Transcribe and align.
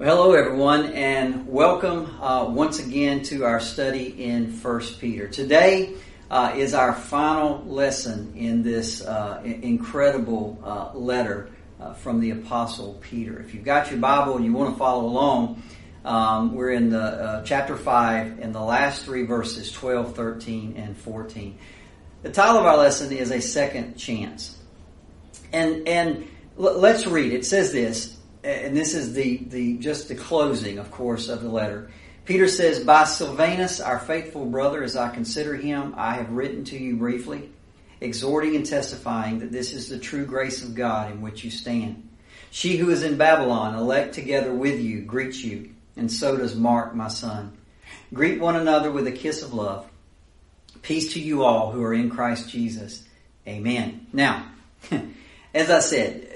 Well, 0.00 0.16
hello, 0.16 0.32
everyone, 0.32 0.94
and 0.94 1.46
welcome 1.46 2.06
uh, 2.22 2.46
once 2.46 2.78
again 2.78 3.22
to 3.24 3.44
our 3.44 3.60
study 3.60 4.24
in 4.24 4.50
First 4.50 4.98
Peter. 4.98 5.28
Today 5.28 5.92
uh, 6.30 6.54
is 6.56 6.72
our 6.72 6.94
final 6.94 7.62
lesson 7.66 8.32
in 8.34 8.62
this 8.62 9.02
uh, 9.02 9.42
incredible 9.44 10.58
uh, 10.64 10.96
letter 10.96 11.50
uh, 11.78 11.92
from 11.92 12.20
the 12.20 12.30
Apostle 12.30 12.98
Peter. 13.02 13.40
If 13.40 13.52
you've 13.52 13.66
got 13.66 13.90
your 13.90 14.00
Bible 14.00 14.36
and 14.36 14.44
you 14.46 14.54
want 14.54 14.72
to 14.72 14.78
follow 14.78 15.04
along, 15.04 15.62
um, 16.06 16.54
we're 16.54 16.70
in 16.70 16.88
the 16.88 17.02
uh, 17.02 17.44
chapter 17.44 17.76
five 17.76 18.38
in 18.38 18.52
the 18.52 18.62
last 18.62 19.04
three 19.04 19.26
verses, 19.26 19.70
12, 19.70 20.16
13, 20.16 20.76
and 20.78 20.96
14. 20.96 21.58
The 22.22 22.30
title 22.30 22.56
of 22.56 22.64
our 22.64 22.78
lesson 22.78 23.12
is 23.12 23.30
a 23.32 23.40
second 23.42 23.96
chance, 23.98 24.56
and 25.52 25.86
and 25.86 26.26
l- 26.58 26.78
let's 26.78 27.06
read. 27.06 27.34
It 27.34 27.44
says 27.44 27.70
this 27.70 28.16
and 28.42 28.76
this 28.76 28.94
is 28.94 29.12
the, 29.12 29.38
the 29.38 29.78
just 29.78 30.08
the 30.08 30.14
closing, 30.14 30.78
of 30.78 30.90
course, 30.90 31.28
of 31.28 31.42
the 31.42 31.48
letter. 31.48 31.90
Peter 32.24 32.48
says, 32.48 32.84
By 32.84 33.04
Silvanus, 33.04 33.80
our 33.80 33.98
faithful 33.98 34.46
brother, 34.46 34.82
as 34.82 34.96
I 34.96 35.10
consider 35.10 35.56
him, 35.56 35.94
I 35.96 36.14
have 36.14 36.30
written 36.30 36.64
to 36.66 36.78
you 36.78 36.96
briefly, 36.96 37.50
exhorting 38.00 38.56
and 38.56 38.64
testifying 38.64 39.40
that 39.40 39.52
this 39.52 39.72
is 39.72 39.88
the 39.88 39.98
true 39.98 40.24
grace 40.24 40.62
of 40.62 40.74
God 40.74 41.10
in 41.10 41.20
which 41.20 41.44
you 41.44 41.50
stand. 41.50 42.08
She 42.50 42.76
who 42.76 42.90
is 42.90 43.02
in 43.02 43.16
Babylon, 43.16 43.74
elect 43.74 44.14
together 44.14 44.52
with 44.52 44.80
you, 44.80 45.02
greets 45.02 45.42
you, 45.42 45.70
and 45.96 46.10
so 46.10 46.36
does 46.36 46.56
Mark, 46.56 46.94
my 46.94 47.08
son. 47.08 47.56
Greet 48.12 48.40
one 48.40 48.56
another 48.56 48.90
with 48.90 49.06
a 49.06 49.12
kiss 49.12 49.42
of 49.42 49.52
love. 49.52 49.88
Peace 50.82 51.12
to 51.14 51.20
you 51.20 51.44
all 51.44 51.70
who 51.70 51.82
are 51.82 51.94
in 51.94 52.10
Christ 52.10 52.48
Jesus. 52.48 53.04
Amen. 53.46 54.06
Now, 54.12 54.46
as 55.54 55.70
I 55.70 55.80
said, 55.80 56.29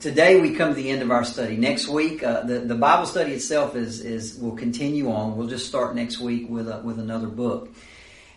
today 0.00 0.40
we 0.40 0.54
come 0.54 0.70
to 0.70 0.74
the 0.74 0.90
end 0.90 1.02
of 1.02 1.10
our 1.10 1.24
study. 1.24 1.56
Next 1.56 1.86
week, 1.86 2.22
uh, 2.24 2.42
the 2.42 2.60
the 2.60 2.74
Bible 2.74 3.06
study 3.06 3.32
itself 3.32 3.76
is 3.76 4.00
is 4.00 4.36
will 4.38 4.56
continue 4.56 5.12
on. 5.12 5.36
We'll 5.36 5.46
just 5.46 5.66
start 5.66 5.94
next 5.94 6.18
week 6.18 6.48
with 6.48 6.68
a, 6.68 6.80
with 6.80 6.98
another 6.98 7.28
book. 7.28 7.68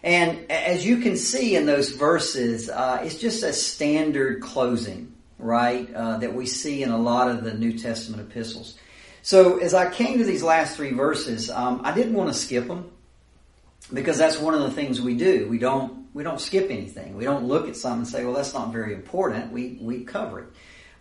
And 0.04 0.52
as 0.52 0.86
you 0.86 0.98
can 0.98 1.16
see 1.16 1.56
in 1.56 1.66
those 1.66 1.92
verses, 1.92 2.70
uh, 2.70 3.00
it's 3.04 3.16
just 3.16 3.42
a 3.42 3.54
standard 3.54 4.42
closing, 4.42 5.14
right? 5.40 5.92
Uh, 5.94 6.18
that 6.18 6.34
we 6.36 6.46
see 6.46 6.84
in 6.84 6.92
a 6.92 6.98
lot 6.98 7.32
of 7.32 7.46
the 7.46 7.54
New 7.54 7.78
Testament 7.80 8.22
epistles. 8.22 8.78
So 9.22 9.60
as 9.60 9.74
I 9.74 9.90
came 9.90 10.18
to 10.18 10.26
these 10.26 10.44
last 10.44 10.76
three 10.76 10.92
verses, 10.92 11.50
um, 11.50 11.80
I 11.86 11.94
didn't 11.94 12.16
want 12.16 12.28
to 12.28 12.38
skip 12.38 12.68
them 12.68 12.92
because 13.94 14.18
that's 14.18 14.38
one 14.38 14.54
of 14.54 14.60
the 14.60 14.72
things 14.72 15.00
we 15.00 15.16
do. 15.16 15.48
We 15.50 15.58
don't 15.58 16.04
we 16.14 16.24
don't 16.24 16.40
skip 16.40 16.70
anything. 16.70 17.16
We 17.16 17.24
don't 17.24 17.46
look 17.46 17.70
at 17.70 17.78
something 17.78 18.02
and 18.02 18.08
say, 18.08 18.26
"Well, 18.26 18.34
that's 18.34 18.54
not 18.54 18.74
very 18.74 18.94
important." 18.94 19.54
We 19.54 19.80
we 19.82 20.04
cover 20.04 20.42
it. 20.42 20.48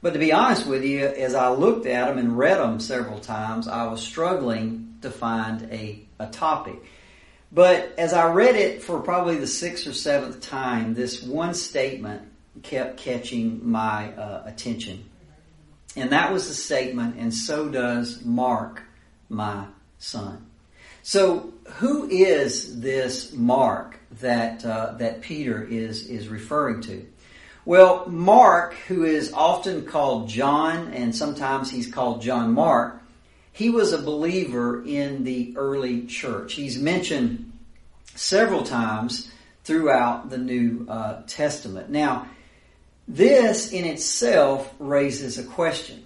But 0.03 0.15
to 0.15 0.19
be 0.19 0.33
honest 0.33 0.67
with 0.67 0.85
you, 0.85 1.07
as 1.07 1.35
I 1.35 1.49
looked 1.51 1.87
at 1.87 2.09
them 2.09 2.19
and 2.19 2.37
read 2.37 2.59
them 2.59 2.81
several 2.81 3.21
times, 3.21 3.69
I 3.69 3.87
was 3.87 4.03
struggling 4.03 4.97
to 5.03 5.11
find 5.11 5.63
a, 5.71 6.01
a 6.19 6.27
topic. 6.27 6.83
But 7.53 7.95
as 7.99 8.13
I 8.13 8.33
read 8.33 8.57
it 8.57 8.83
for 8.83 9.01
probably 9.01 9.37
the 9.37 9.47
sixth 9.47 9.87
or 9.87 9.93
seventh 9.93 10.41
time, 10.41 10.95
this 10.95 11.23
one 11.23 11.55
statement 11.55 12.23
kept 12.63 12.97
catching 12.97 13.71
my 13.71 14.13
uh, 14.13 14.43
attention. 14.47 15.05
And 15.95 16.11
that 16.11 16.33
was 16.33 16.49
the 16.49 16.55
statement, 16.55 17.17
and 17.19 17.33
so 17.33 17.69
does 17.69 18.25
Mark, 18.25 18.83
my 19.29 19.67
son. 19.99 20.47
So, 21.03 21.53
who 21.75 22.09
is 22.09 22.81
this 22.81 23.33
Mark 23.33 23.99
that 24.21 24.65
uh, 24.65 24.95
that 24.99 25.21
Peter 25.21 25.63
is 25.63 26.07
is 26.07 26.29
referring 26.29 26.81
to? 26.83 27.07
Well, 27.65 28.09
Mark, 28.09 28.75
who 28.89 29.05
is 29.05 29.33
often 29.33 29.85
called 29.85 30.29
John, 30.29 30.93
and 30.93 31.15
sometimes 31.15 31.71
he's 31.71 31.87
called 31.87 32.21
John 32.21 32.53
Mark, 32.55 33.01
he 33.53 33.71
was 33.71 33.93
a 33.93 34.03
believer 34.03 34.83
in 34.85 35.23
the 35.23 35.55
early 35.57 36.07
church. 36.07 36.55
He's 36.55 36.79
mentioned 36.79 37.53
several 38.15 38.65
times 38.65 39.31
throughout 39.63 40.29
the 40.29 40.39
New 40.39 40.87
uh, 40.89 41.23
Testament. 41.29 41.89
Now, 41.89 42.27
this 43.07 43.71
in 43.73 43.85
itself 43.85 44.73
raises 44.81 45.39
a 45.39 45.45
question. 45.45 46.05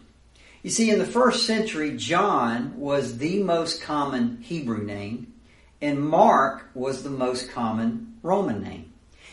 You 0.62 0.71
see, 0.71 0.91
in 0.91 0.99
the 0.99 1.06
first 1.06 1.47
century, 1.47 1.97
John 1.97 2.78
was 2.78 3.17
the 3.17 3.43
most 3.43 3.81
common 3.81 4.43
Hebrew 4.43 4.84
name, 4.84 5.33
and 5.81 6.00
Mark 6.00 6.69
was 6.75 7.03
the 7.03 7.11
most 7.11 7.50
common 7.50 8.19
Roman 8.23 8.62
name. 8.62 8.86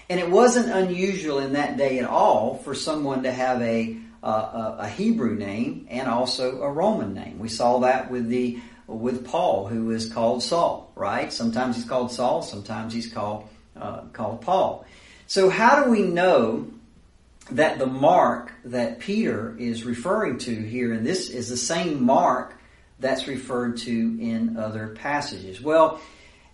And 0.10 0.20
it 0.20 0.30
wasn't 0.30 0.70
unusual 0.70 1.40
in 1.40 1.54
that 1.54 1.78
day 1.78 2.00
at 2.00 2.06
all 2.06 2.56
for 2.58 2.76
someone 2.76 3.24
to 3.24 3.32
have 3.32 3.62
a, 3.62 3.98
uh, 4.22 4.76
a 4.80 4.88
Hebrew 4.88 5.36
name 5.36 5.88
and 5.90 6.08
also 6.08 6.62
a 6.62 6.70
Roman 6.70 7.14
name. 7.14 7.40
We 7.40 7.50
saw 7.50 7.80
that 7.80 8.12
with 8.12 8.28
the 8.28 8.60
with 8.86 9.26
Paul, 9.26 9.68
who 9.68 9.92
is 9.92 10.12
called 10.12 10.44
Saul, 10.44 10.92
right? 10.96 11.32
Sometimes 11.32 11.78
he's 11.78 11.86
called 11.86 12.12
Saul, 12.12 12.42
sometimes 12.42 12.94
he's 12.94 13.12
called 13.12 13.48
uh, 13.76 14.02
called 14.14 14.42
Paul. 14.42 14.86
So 15.28 15.50
how 15.50 15.84
do 15.84 15.90
we 15.90 16.04
know 16.04 16.68
that 17.52 17.80
the 17.80 17.88
mark 17.88 18.52
that 18.66 19.00
Peter 19.00 19.56
is 19.58 19.84
referring 19.84 20.38
to 20.40 20.54
here, 20.54 20.94
and 20.94 21.06
this 21.06 21.30
is 21.30 21.50
the 21.50 21.58
same 21.58 22.04
mark 22.04 22.56
that's 23.00 23.28
referred 23.28 23.78
to 23.78 23.92
in 23.92 24.58
other 24.58 24.90
passages? 24.90 25.62
Well, 25.62 26.00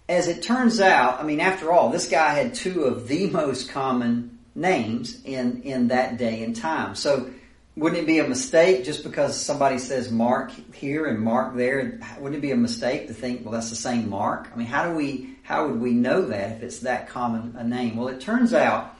as 0.09 0.28
it 0.28 0.42
turns 0.42 0.81
out, 0.81 1.20
I 1.20 1.24
mean, 1.24 1.40
after 1.40 1.72
all, 1.72 1.92
this 1.92 2.09
guy 2.09 2.34
had 2.34 2.56
two 2.56 2.86
of 2.86 3.08
the 3.08 3.30
most 3.30 3.70
common 3.70 4.40
names 4.56 5.24
in, 5.24 5.62
in 5.62 5.90
that 5.90 6.18
day 6.18 6.44
and 6.44 6.56
time. 6.56 6.96
So 6.96 7.30
wouldn't 7.75 8.02
it 8.02 8.08
be 8.08 8.18
a 8.18 8.28
mistake 8.28 8.84
just 8.84 9.03
because 9.03 9.40
somebody 9.40 9.78
says 9.78 10.09
Mark 10.12 10.52
here 10.74 11.06
and 11.06 11.19
Mark 11.19 11.56
there? 11.56 12.00
Wouldn't 12.18 12.40
it 12.40 12.42
be 12.42 12.52
a 12.52 12.58
mistake 12.58 13.08
to 13.08 13.14
think, 13.14 13.46
well, 13.46 13.53
that's 13.53 13.69
the 13.69 13.75
same 13.75 14.09
Mark? 14.09 14.50
I 14.52 14.58
mean, 14.58 14.66
how 14.66 14.90
do 14.90 14.96
we, 14.96 15.36
how 15.44 15.68
would 15.68 15.80
we 15.80 15.92
know 15.92 16.24
that 16.24 16.58
if 16.58 16.64
it's 16.64 16.80
that 16.80 17.08
common 17.08 17.56
a 17.56 17.64
name? 17.64 17.96
Well, 17.96 18.08
it 18.08 18.19
turns 18.19 18.52
out 18.52 18.96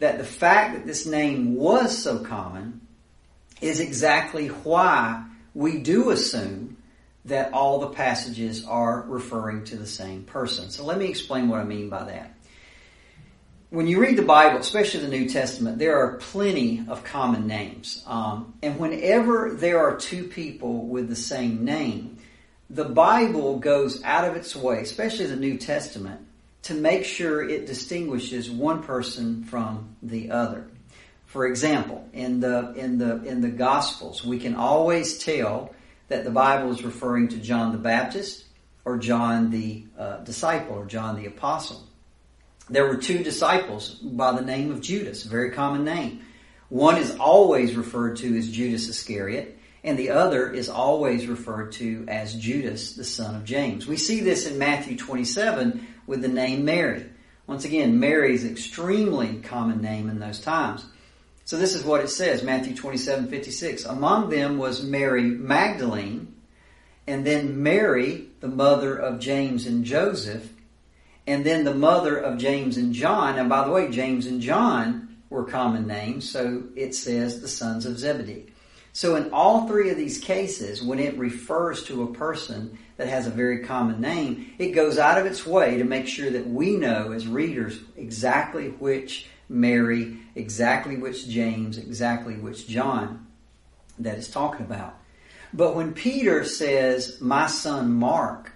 that 0.00 0.18
the 0.18 0.24
fact 0.24 0.74
that 0.74 0.86
this 0.86 1.06
name 1.06 1.54
was 1.54 1.96
so 1.96 2.18
common 2.18 2.82
is 3.62 3.80
exactly 3.80 4.48
why 4.48 5.24
we 5.54 5.78
do 5.78 6.10
assume 6.10 6.76
that 7.26 7.52
all 7.52 7.80
the 7.80 7.88
passages 7.88 8.64
are 8.64 9.02
referring 9.02 9.64
to 9.64 9.76
the 9.76 9.86
same 9.86 10.22
person. 10.24 10.70
So 10.70 10.84
let 10.84 10.98
me 10.98 11.06
explain 11.06 11.48
what 11.48 11.60
I 11.60 11.64
mean 11.64 11.88
by 11.88 12.04
that. 12.04 12.34
When 13.68 13.86
you 13.86 14.00
read 14.00 14.16
the 14.16 14.22
Bible, 14.22 14.58
especially 14.58 15.00
the 15.00 15.08
New 15.08 15.28
Testament, 15.28 15.78
there 15.78 15.96
are 15.98 16.16
plenty 16.16 16.84
of 16.88 17.04
common 17.04 17.46
names. 17.46 18.02
Um, 18.06 18.54
and 18.62 18.80
whenever 18.80 19.54
there 19.54 19.78
are 19.78 19.96
two 19.96 20.24
people 20.24 20.86
with 20.86 21.08
the 21.08 21.14
same 21.14 21.64
name, 21.64 22.18
the 22.68 22.84
Bible 22.84 23.58
goes 23.58 24.02
out 24.02 24.26
of 24.26 24.34
its 24.34 24.56
way, 24.56 24.80
especially 24.80 25.26
the 25.26 25.36
New 25.36 25.56
Testament, 25.56 26.20
to 26.62 26.74
make 26.74 27.04
sure 27.04 27.48
it 27.48 27.66
distinguishes 27.66 28.50
one 28.50 28.82
person 28.82 29.44
from 29.44 29.96
the 30.02 30.30
other. 30.30 30.66
For 31.26 31.46
example, 31.46 32.08
in 32.12 32.40
the 32.40 32.72
in 32.74 32.98
the 32.98 33.22
in 33.22 33.40
the 33.40 33.50
Gospels, 33.50 34.24
we 34.24 34.40
can 34.40 34.56
always 34.56 35.18
tell 35.18 35.72
that 36.10 36.24
the 36.24 36.30
Bible 36.30 36.70
is 36.72 36.82
referring 36.82 37.28
to 37.28 37.36
John 37.38 37.72
the 37.72 37.78
Baptist 37.78 38.44
or 38.84 38.98
John 38.98 39.50
the 39.50 39.84
uh, 39.96 40.16
disciple 40.18 40.76
or 40.76 40.84
John 40.84 41.16
the 41.16 41.26
apostle. 41.26 41.82
There 42.68 42.86
were 42.86 42.96
two 42.96 43.22
disciples 43.22 43.90
by 43.94 44.32
the 44.32 44.42
name 44.42 44.72
of 44.72 44.80
Judas, 44.80 45.24
a 45.24 45.28
very 45.28 45.52
common 45.52 45.84
name. 45.84 46.22
One 46.68 46.96
is 46.96 47.16
always 47.16 47.76
referred 47.76 48.16
to 48.18 48.36
as 48.36 48.50
Judas 48.50 48.88
Iscariot, 48.88 49.56
and 49.84 49.96
the 49.96 50.10
other 50.10 50.50
is 50.50 50.68
always 50.68 51.26
referred 51.26 51.72
to 51.72 52.04
as 52.08 52.34
Judas, 52.34 52.94
the 52.94 53.04
son 53.04 53.36
of 53.36 53.44
James. 53.44 53.86
We 53.86 53.96
see 53.96 54.20
this 54.20 54.46
in 54.46 54.58
Matthew 54.58 54.96
27 54.96 55.86
with 56.06 56.22
the 56.22 56.28
name 56.28 56.64
Mary. 56.64 57.06
Once 57.46 57.64
again, 57.64 58.00
Mary 58.00 58.34
is 58.34 58.44
extremely 58.44 59.38
common 59.40 59.80
name 59.80 60.10
in 60.10 60.18
those 60.18 60.40
times. 60.40 60.84
So 61.50 61.56
this 61.56 61.74
is 61.74 61.82
what 61.82 62.00
it 62.00 62.10
says, 62.10 62.44
Matthew 62.44 62.76
27, 62.76 63.26
56. 63.26 63.84
Among 63.84 64.30
them 64.30 64.56
was 64.56 64.84
Mary 64.84 65.24
Magdalene, 65.24 66.36
and 67.08 67.26
then 67.26 67.64
Mary, 67.64 68.28
the 68.38 68.46
mother 68.46 68.96
of 68.96 69.18
James 69.18 69.66
and 69.66 69.84
Joseph, 69.84 70.48
and 71.26 71.44
then 71.44 71.64
the 71.64 71.74
mother 71.74 72.16
of 72.16 72.38
James 72.38 72.76
and 72.76 72.94
John. 72.94 73.36
And 73.36 73.48
by 73.48 73.64
the 73.64 73.72
way, 73.72 73.90
James 73.90 74.26
and 74.26 74.40
John 74.40 75.16
were 75.28 75.42
common 75.42 75.88
names, 75.88 76.30
so 76.30 76.62
it 76.76 76.94
says 76.94 77.40
the 77.40 77.48
sons 77.48 77.84
of 77.84 77.98
Zebedee. 77.98 78.52
So 78.92 79.16
in 79.16 79.32
all 79.32 79.66
three 79.66 79.90
of 79.90 79.96
these 79.96 80.18
cases, 80.18 80.84
when 80.84 81.00
it 81.00 81.18
refers 81.18 81.82
to 81.86 82.04
a 82.04 82.14
person 82.14 82.78
that 82.96 83.08
has 83.08 83.26
a 83.26 83.30
very 83.30 83.64
common 83.64 84.00
name, 84.00 84.52
it 84.58 84.68
goes 84.68 84.98
out 84.98 85.18
of 85.18 85.26
its 85.26 85.44
way 85.44 85.78
to 85.78 85.84
make 85.84 86.06
sure 86.06 86.30
that 86.30 86.46
we 86.48 86.76
know 86.76 87.10
as 87.10 87.26
readers 87.26 87.80
exactly 87.96 88.68
which 88.68 89.26
Mary, 89.50 90.16
exactly 90.36 90.96
which 90.96 91.28
James, 91.28 91.76
exactly 91.76 92.36
which 92.36 92.68
John 92.68 93.26
that 93.98 94.16
is 94.16 94.30
talking 94.30 94.64
about. 94.64 94.96
But 95.52 95.74
when 95.74 95.92
Peter 95.92 96.44
says, 96.44 97.20
my 97.20 97.48
son 97.48 97.92
Mark, 97.92 98.52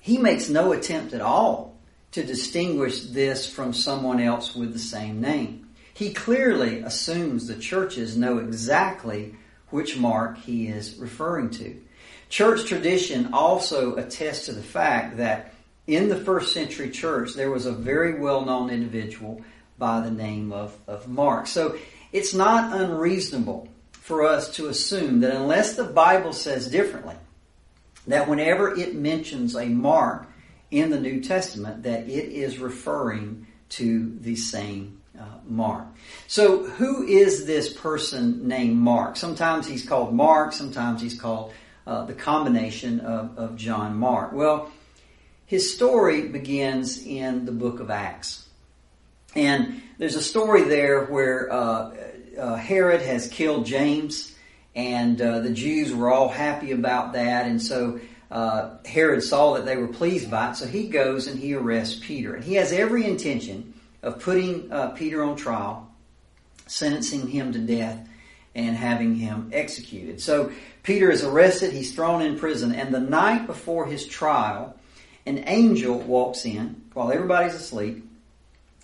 he 0.00 0.18
makes 0.18 0.48
no 0.48 0.72
attempt 0.72 1.14
at 1.14 1.20
all 1.20 1.76
to 2.12 2.24
distinguish 2.24 3.02
this 3.04 3.50
from 3.50 3.72
someone 3.72 4.20
else 4.20 4.54
with 4.54 4.72
the 4.72 4.78
same 4.78 5.20
name. 5.20 5.68
He 5.94 6.12
clearly 6.12 6.80
assumes 6.80 7.46
the 7.46 7.56
churches 7.56 8.16
know 8.16 8.38
exactly 8.38 9.36
which 9.70 9.96
Mark 9.96 10.38
he 10.38 10.66
is 10.66 10.96
referring 10.96 11.50
to. 11.50 11.80
Church 12.28 12.64
tradition 12.66 13.32
also 13.32 13.94
attests 13.94 14.46
to 14.46 14.52
the 14.52 14.62
fact 14.62 15.18
that 15.18 15.54
in 15.86 16.08
the 16.08 16.16
first 16.16 16.52
century 16.52 16.90
church, 16.90 17.34
there 17.34 17.50
was 17.50 17.66
a 17.66 17.72
very 17.72 18.18
well 18.18 18.44
known 18.44 18.70
individual 18.70 19.40
by 19.78 20.00
the 20.00 20.10
name 20.10 20.52
of, 20.52 20.76
of 20.86 21.08
Mark. 21.08 21.46
So 21.46 21.76
it's 22.12 22.34
not 22.34 22.78
unreasonable 22.80 23.68
for 23.92 24.24
us 24.24 24.54
to 24.56 24.68
assume 24.68 25.20
that 25.20 25.34
unless 25.34 25.74
the 25.74 25.84
Bible 25.84 26.32
says 26.32 26.68
differently, 26.68 27.16
that 28.06 28.28
whenever 28.28 28.74
it 28.76 28.94
mentions 28.94 29.56
a 29.56 29.66
mark 29.66 30.28
in 30.70 30.90
the 30.90 31.00
New 31.00 31.20
Testament, 31.20 31.82
that 31.82 32.08
it 32.08 32.32
is 32.32 32.58
referring 32.58 33.46
to 33.70 34.16
the 34.20 34.36
same 34.36 35.00
uh, 35.18 35.24
Mark. 35.48 35.86
So 36.26 36.64
who 36.64 37.04
is 37.04 37.46
this 37.46 37.72
person 37.72 38.46
named 38.46 38.76
Mark? 38.76 39.16
Sometimes 39.16 39.66
he's 39.66 39.86
called 39.86 40.14
Mark, 40.14 40.52
sometimes 40.52 41.00
he's 41.00 41.18
called 41.18 41.52
uh, 41.86 42.04
the 42.04 42.14
combination 42.14 43.00
of, 43.00 43.38
of 43.38 43.56
John 43.56 43.96
Mark. 43.96 44.32
Well, 44.32 44.70
his 45.46 45.74
story 45.74 46.28
begins 46.28 47.04
in 47.04 47.44
the 47.44 47.52
book 47.52 47.80
of 47.80 47.90
Acts. 47.90 48.45
And 49.34 49.82
there's 49.98 50.16
a 50.16 50.22
story 50.22 50.62
there 50.64 51.04
where 51.04 51.52
uh, 51.52 51.94
uh, 52.38 52.54
Herod 52.56 53.02
has 53.02 53.28
killed 53.28 53.66
James, 53.66 54.34
and 54.74 55.20
uh, 55.20 55.40
the 55.40 55.50
Jews 55.50 55.94
were 55.94 56.10
all 56.10 56.28
happy 56.28 56.72
about 56.72 57.14
that. 57.14 57.46
And 57.46 57.60
so 57.60 58.00
uh, 58.30 58.76
Herod 58.84 59.22
saw 59.22 59.54
that 59.54 59.64
they 59.64 59.76
were 59.76 59.88
pleased 59.88 60.30
by 60.30 60.50
it, 60.50 60.56
so 60.56 60.66
he 60.66 60.88
goes 60.88 61.26
and 61.26 61.38
he 61.38 61.54
arrests 61.54 61.98
Peter. 62.02 62.34
And 62.34 62.44
he 62.44 62.54
has 62.54 62.72
every 62.72 63.04
intention 63.04 63.74
of 64.02 64.20
putting 64.20 64.70
uh, 64.70 64.90
Peter 64.90 65.22
on 65.24 65.36
trial, 65.36 65.90
sentencing 66.66 67.28
him 67.28 67.52
to 67.52 67.58
death, 67.58 68.06
and 68.54 68.74
having 68.74 69.14
him 69.14 69.50
executed. 69.52 70.20
So 70.20 70.50
Peter 70.82 71.10
is 71.10 71.22
arrested, 71.22 71.72
he's 71.72 71.94
thrown 71.94 72.22
in 72.22 72.38
prison, 72.38 72.74
and 72.74 72.92
the 72.92 73.00
night 73.00 73.46
before 73.46 73.86
his 73.86 74.06
trial, 74.06 74.74
an 75.26 75.44
angel 75.46 75.98
walks 75.98 76.44
in 76.44 76.82
while 76.94 77.12
everybody's 77.12 77.54
asleep. 77.54 78.08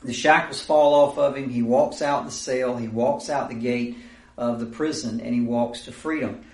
The 0.05 0.13
shackles 0.13 0.61
fall 0.61 0.95
off 0.95 1.19
of 1.19 1.37
him. 1.37 1.49
He 1.49 1.63
walks 1.63 2.03
out 2.03 2.25
the 2.25 2.31
cell. 2.31 2.77
He 2.77 2.89
walks 2.89 3.31
out 3.31 3.49
the 3.49 3.55
gate 3.55 3.97
of 4.37 4.61
the 4.61 4.67
prison 4.67 5.21
and 5.21 5.35
he 5.35 5.41
walks 5.41 5.85
to 5.85 5.93
freedom. 5.93 6.45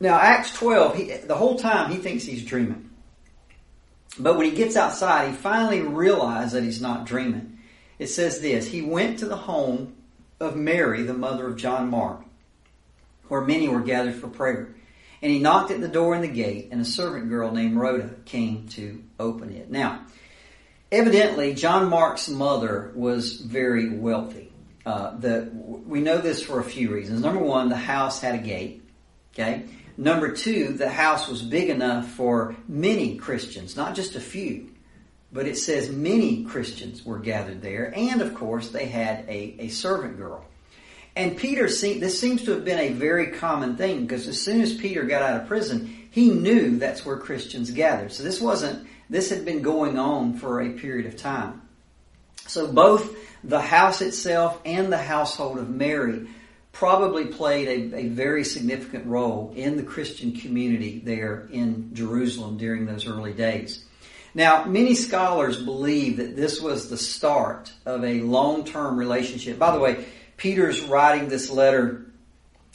Now, 0.00 0.18
Acts 0.18 0.52
12, 0.54 0.96
he, 0.96 1.04
the 1.18 1.36
whole 1.36 1.58
time 1.58 1.90
he 1.90 1.98
thinks 1.98 2.24
he's 2.24 2.44
dreaming. 2.44 2.90
But 4.18 4.36
when 4.36 4.46
he 4.46 4.56
gets 4.56 4.76
outside, 4.76 5.30
he 5.30 5.34
finally 5.34 5.80
realizes 5.80 6.52
that 6.52 6.62
he's 6.62 6.80
not 6.80 7.06
dreaming. 7.06 7.58
It 7.98 8.08
says 8.08 8.40
this 8.40 8.66
He 8.66 8.82
went 8.82 9.20
to 9.20 9.26
the 9.26 9.36
home 9.36 9.94
of 10.40 10.56
Mary, 10.56 11.02
the 11.02 11.14
mother 11.14 11.46
of 11.46 11.56
John 11.56 11.90
Mark, 11.90 12.24
where 13.28 13.40
many 13.40 13.68
were 13.68 13.80
gathered 13.80 14.16
for 14.16 14.28
prayer. 14.28 14.74
And 15.22 15.32
he 15.32 15.38
knocked 15.38 15.70
at 15.70 15.80
the 15.80 15.88
door 15.88 16.14
in 16.14 16.20
the 16.20 16.28
gate, 16.28 16.68
and 16.70 16.80
a 16.80 16.84
servant 16.84 17.30
girl 17.30 17.50
named 17.50 17.76
Rhoda 17.76 18.10
came 18.26 18.68
to 18.68 19.02
open 19.18 19.50
it. 19.54 19.70
Now, 19.70 20.04
evidently, 20.94 21.54
John 21.54 21.88
Mark's 21.88 22.28
mother 22.28 22.92
was 22.94 23.40
very 23.40 23.90
wealthy. 23.90 24.52
Uh, 24.86 25.16
the, 25.16 25.50
we 25.52 26.00
know 26.00 26.18
this 26.18 26.42
for 26.42 26.60
a 26.60 26.64
few 26.64 26.92
reasons. 26.92 27.20
Number 27.20 27.42
one, 27.42 27.68
the 27.68 27.76
house 27.76 28.20
had 28.20 28.34
a 28.34 28.38
gate. 28.38 28.82
Okay. 29.34 29.64
Number 29.96 30.32
two, 30.32 30.72
the 30.72 30.88
house 30.88 31.28
was 31.28 31.42
big 31.42 31.70
enough 31.70 32.08
for 32.10 32.56
many 32.66 33.16
Christians, 33.16 33.76
not 33.76 33.94
just 33.94 34.16
a 34.16 34.20
few, 34.20 34.70
but 35.32 35.46
it 35.46 35.56
says 35.56 35.90
many 35.90 36.44
Christians 36.44 37.04
were 37.04 37.18
gathered 37.18 37.62
there. 37.62 37.92
And 37.94 38.20
of 38.20 38.34
course, 38.34 38.70
they 38.70 38.86
had 38.86 39.28
a, 39.28 39.56
a 39.60 39.68
servant 39.68 40.16
girl. 40.16 40.44
And 41.16 41.36
Peter, 41.36 41.68
this 41.68 42.20
seems 42.20 42.42
to 42.44 42.50
have 42.52 42.64
been 42.64 42.80
a 42.80 42.92
very 42.92 43.28
common 43.28 43.76
thing 43.76 44.02
because 44.02 44.26
as 44.26 44.40
soon 44.40 44.60
as 44.60 44.74
Peter 44.74 45.04
got 45.04 45.22
out 45.22 45.40
of 45.40 45.46
prison, 45.46 46.08
he 46.10 46.30
knew 46.30 46.76
that's 46.76 47.06
where 47.06 47.16
Christians 47.16 47.70
gathered. 47.70 48.12
So 48.12 48.24
this 48.24 48.40
wasn't, 48.40 48.86
this 49.10 49.30
had 49.30 49.44
been 49.44 49.62
going 49.62 49.98
on 49.98 50.34
for 50.34 50.60
a 50.60 50.70
period 50.70 51.06
of 51.06 51.16
time. 51.16 51.62
So 52.46 52.70
both 52.70 53.16
the 53.42 53.60
house 53.60 54.00
itself 54.00 54.60
and 54.64 54.92
the 54.92 54.98
household 54.98 55.58
of 55.58 55.68
Mary 55.68 56.26
probably 56.72 57.26
played 57.26 57.92
a, 57.92 57.98
a, 57.98 58.08
very 58.08 58.42
significant 58.42 59.06
role 59.06 59.52
in 59.54 59.76
the 59.76 59.82
Christian 59.82 60.32
community 60.32 61.00
there 61.04 61.48
in 61.52 61.94
Jerusalem 61.94 62.56
during 62.56 62.84
those 62.84 63.06
early 63.06 63.32
days. 63.32 63.84
Now, 64.34 64.64
many 64.64 64.96
scholars 64.96 65.62
believe 65.62 66.16
that 66.16 66.34
this 66.34 66.60
was 66.60 66.90
the 66.90 66.96
start 66.96 67.72
of 67.86 68.04
a 68.04 68.20
long-term 68.22 68.96
relationship. 68.96 69.58
By 69.58 69.70
the 69.70 69.78
way, 69.78 70.04
Peter's 70.36 70.80
writing 70.82 71.28
this 71.28 71.48
letter 71.48 72.06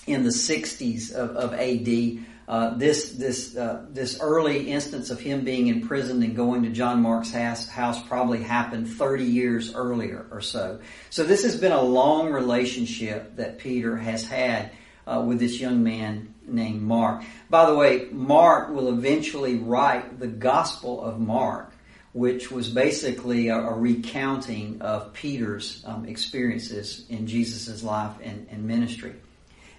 in 0.07 0.23
the 0.23 0.29
60s 0.29 1.11
of, 1.11 1.31
of 1.31 1.53
AD. 1.53 2.25
Uh, 2.49 2.73
this 2.77 3.11
this 3.11 3.55
uh, 3.55 3.85
this 3.91 4.19
early 4.19 4.71
instance 4.71 5.11
of 5.11 5.19
him 5.19 5.43
being 5.43 5.67
imprisoned 5.67 6.23
and 6.23 6.35
going 6.35 6.63
to 6.63 6.69
John 6.69 6.99
Mark's 6.99 7.31
house, 7.31 7.69
house 7.69 8.01
probably 8.07 8.41
happened 8.41 8.89
30 8.89 9.23
years 9.23 9.75
earlier 9.75 10.25
or 10.31 10.41
so. 10.41 10.79
So 11.11 11.23
this 11.23 11.43
has 11.43 11.57
been 11.57 11.73
a 11.73 11.81
long 11.81 12.31
relationship 12.31 13.35
that 13.35 13.59
Peter 13.59 13.95
has 13.95 14.27
had 14.27 14.71
uh, 15.05 15.23
with 15.23 15.37
this 15.37 15.59
young 15.59 15.83
man 15.83 16.33
named 16.47 16.81
Mark. 16.81 17.21
By 17.51 17.67
the 17.67 17.75
way, 17.75 18.07
Mark 18.11 18.71
will 18.71 18.89
eventually 18.89 19.57
write 19.57 20.19
the 20.19 20.25
Gospel 20.25 21.03
of 21.03 21.19
Mark, 21.19 21.71
which 22.13 22.49
was 22.49 22.67
basically 22.67 23.49
a, 23.49 23.57
a 23.57 23.73
recounting 23.75 24.81
of 24.81 25.13
Peter's 25.13 25.83
um, 25.85 26.05
experiences 26.05 27.05
in 27.09 27.27
Jesus' 27.27 27.83
life 27.83 28.15
and, 28.23 28.47
and 28.49 28.63
ministry. 28.63 29.13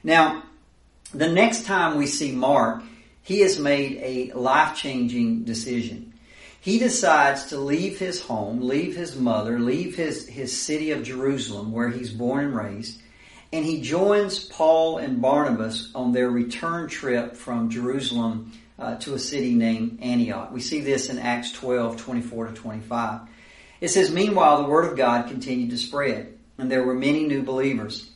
Now, 0.05 0.45
the 1.13 1.29
next 1.29 1.65
time 1.65 1.97
we 1.97 2.07
see 2.07 2.33
Mark, 2.33 2.83
he 3.23 3.41
has 3.41 3.59
made 3.59 3.99
a 4.03 4.33
life 4.33 4.77
changing 4.77 5.45
decision. 5.45 6.15
He 6.61 6.79
decides 6.79 7.47
to 7.47 7.59
leave 7.59 7.99
his 7.99 8.21
home, 8.21 8.61
leave 8.61 8.95
his 8.95 9.17
mother, 9.17 9.59
leave 9.59 9.97
his, 9.97 10.29
his 10.29 10.59
city 10.61 10.91
of 10.91 11.03
Jerusalem 11.03 11.73
where 11.73 11.89
he's 11.89 12.13
born 12.13 12.45
and 12.45 12.55
raised, 12.55 13.01
and 13.53 13.65
he 13.65 13.81
joins 13.81 14.45
Paul 14.45 14.99
and 14.99 15.23
Barnabas 15.23 15.91
on 15.95 16.13
their 16.13 16.31
return 16.31 16.89
trip 16.89 17.35
from 17.35 17.71
Jerusalem 17.71 18.53
uh, 18.79 18.97
to 18.97 19.15
a 19.15 19.19
city 19.19 19.55
named 19.55 19.99
Antioch. 20.03 20.53
We 20.53 20.61
see 20.61 20.81
this 20.81 21.09
in 21.09 21.19
Acts 21.19 21.53
12, 21.53 21.97
24 21.97 22.49
to 22.49 22.53
25. 22.53 23.21
It 23.81 23.89
says, 23.89 24.11
Meanwhile, 24.11 24.63
the 24.63 24.69
word 24.69 24.91
of 24.91 24.97
God 24.97 25.29
continued 25.29 25.71
to 25.71 25.79
spread, 25.79 26.39
and 26.59 26.71
there 26.71 26.85
were 26.85 26.95
many 26.95 27.27
new 27.27 27.43
believers. 27.43 28.10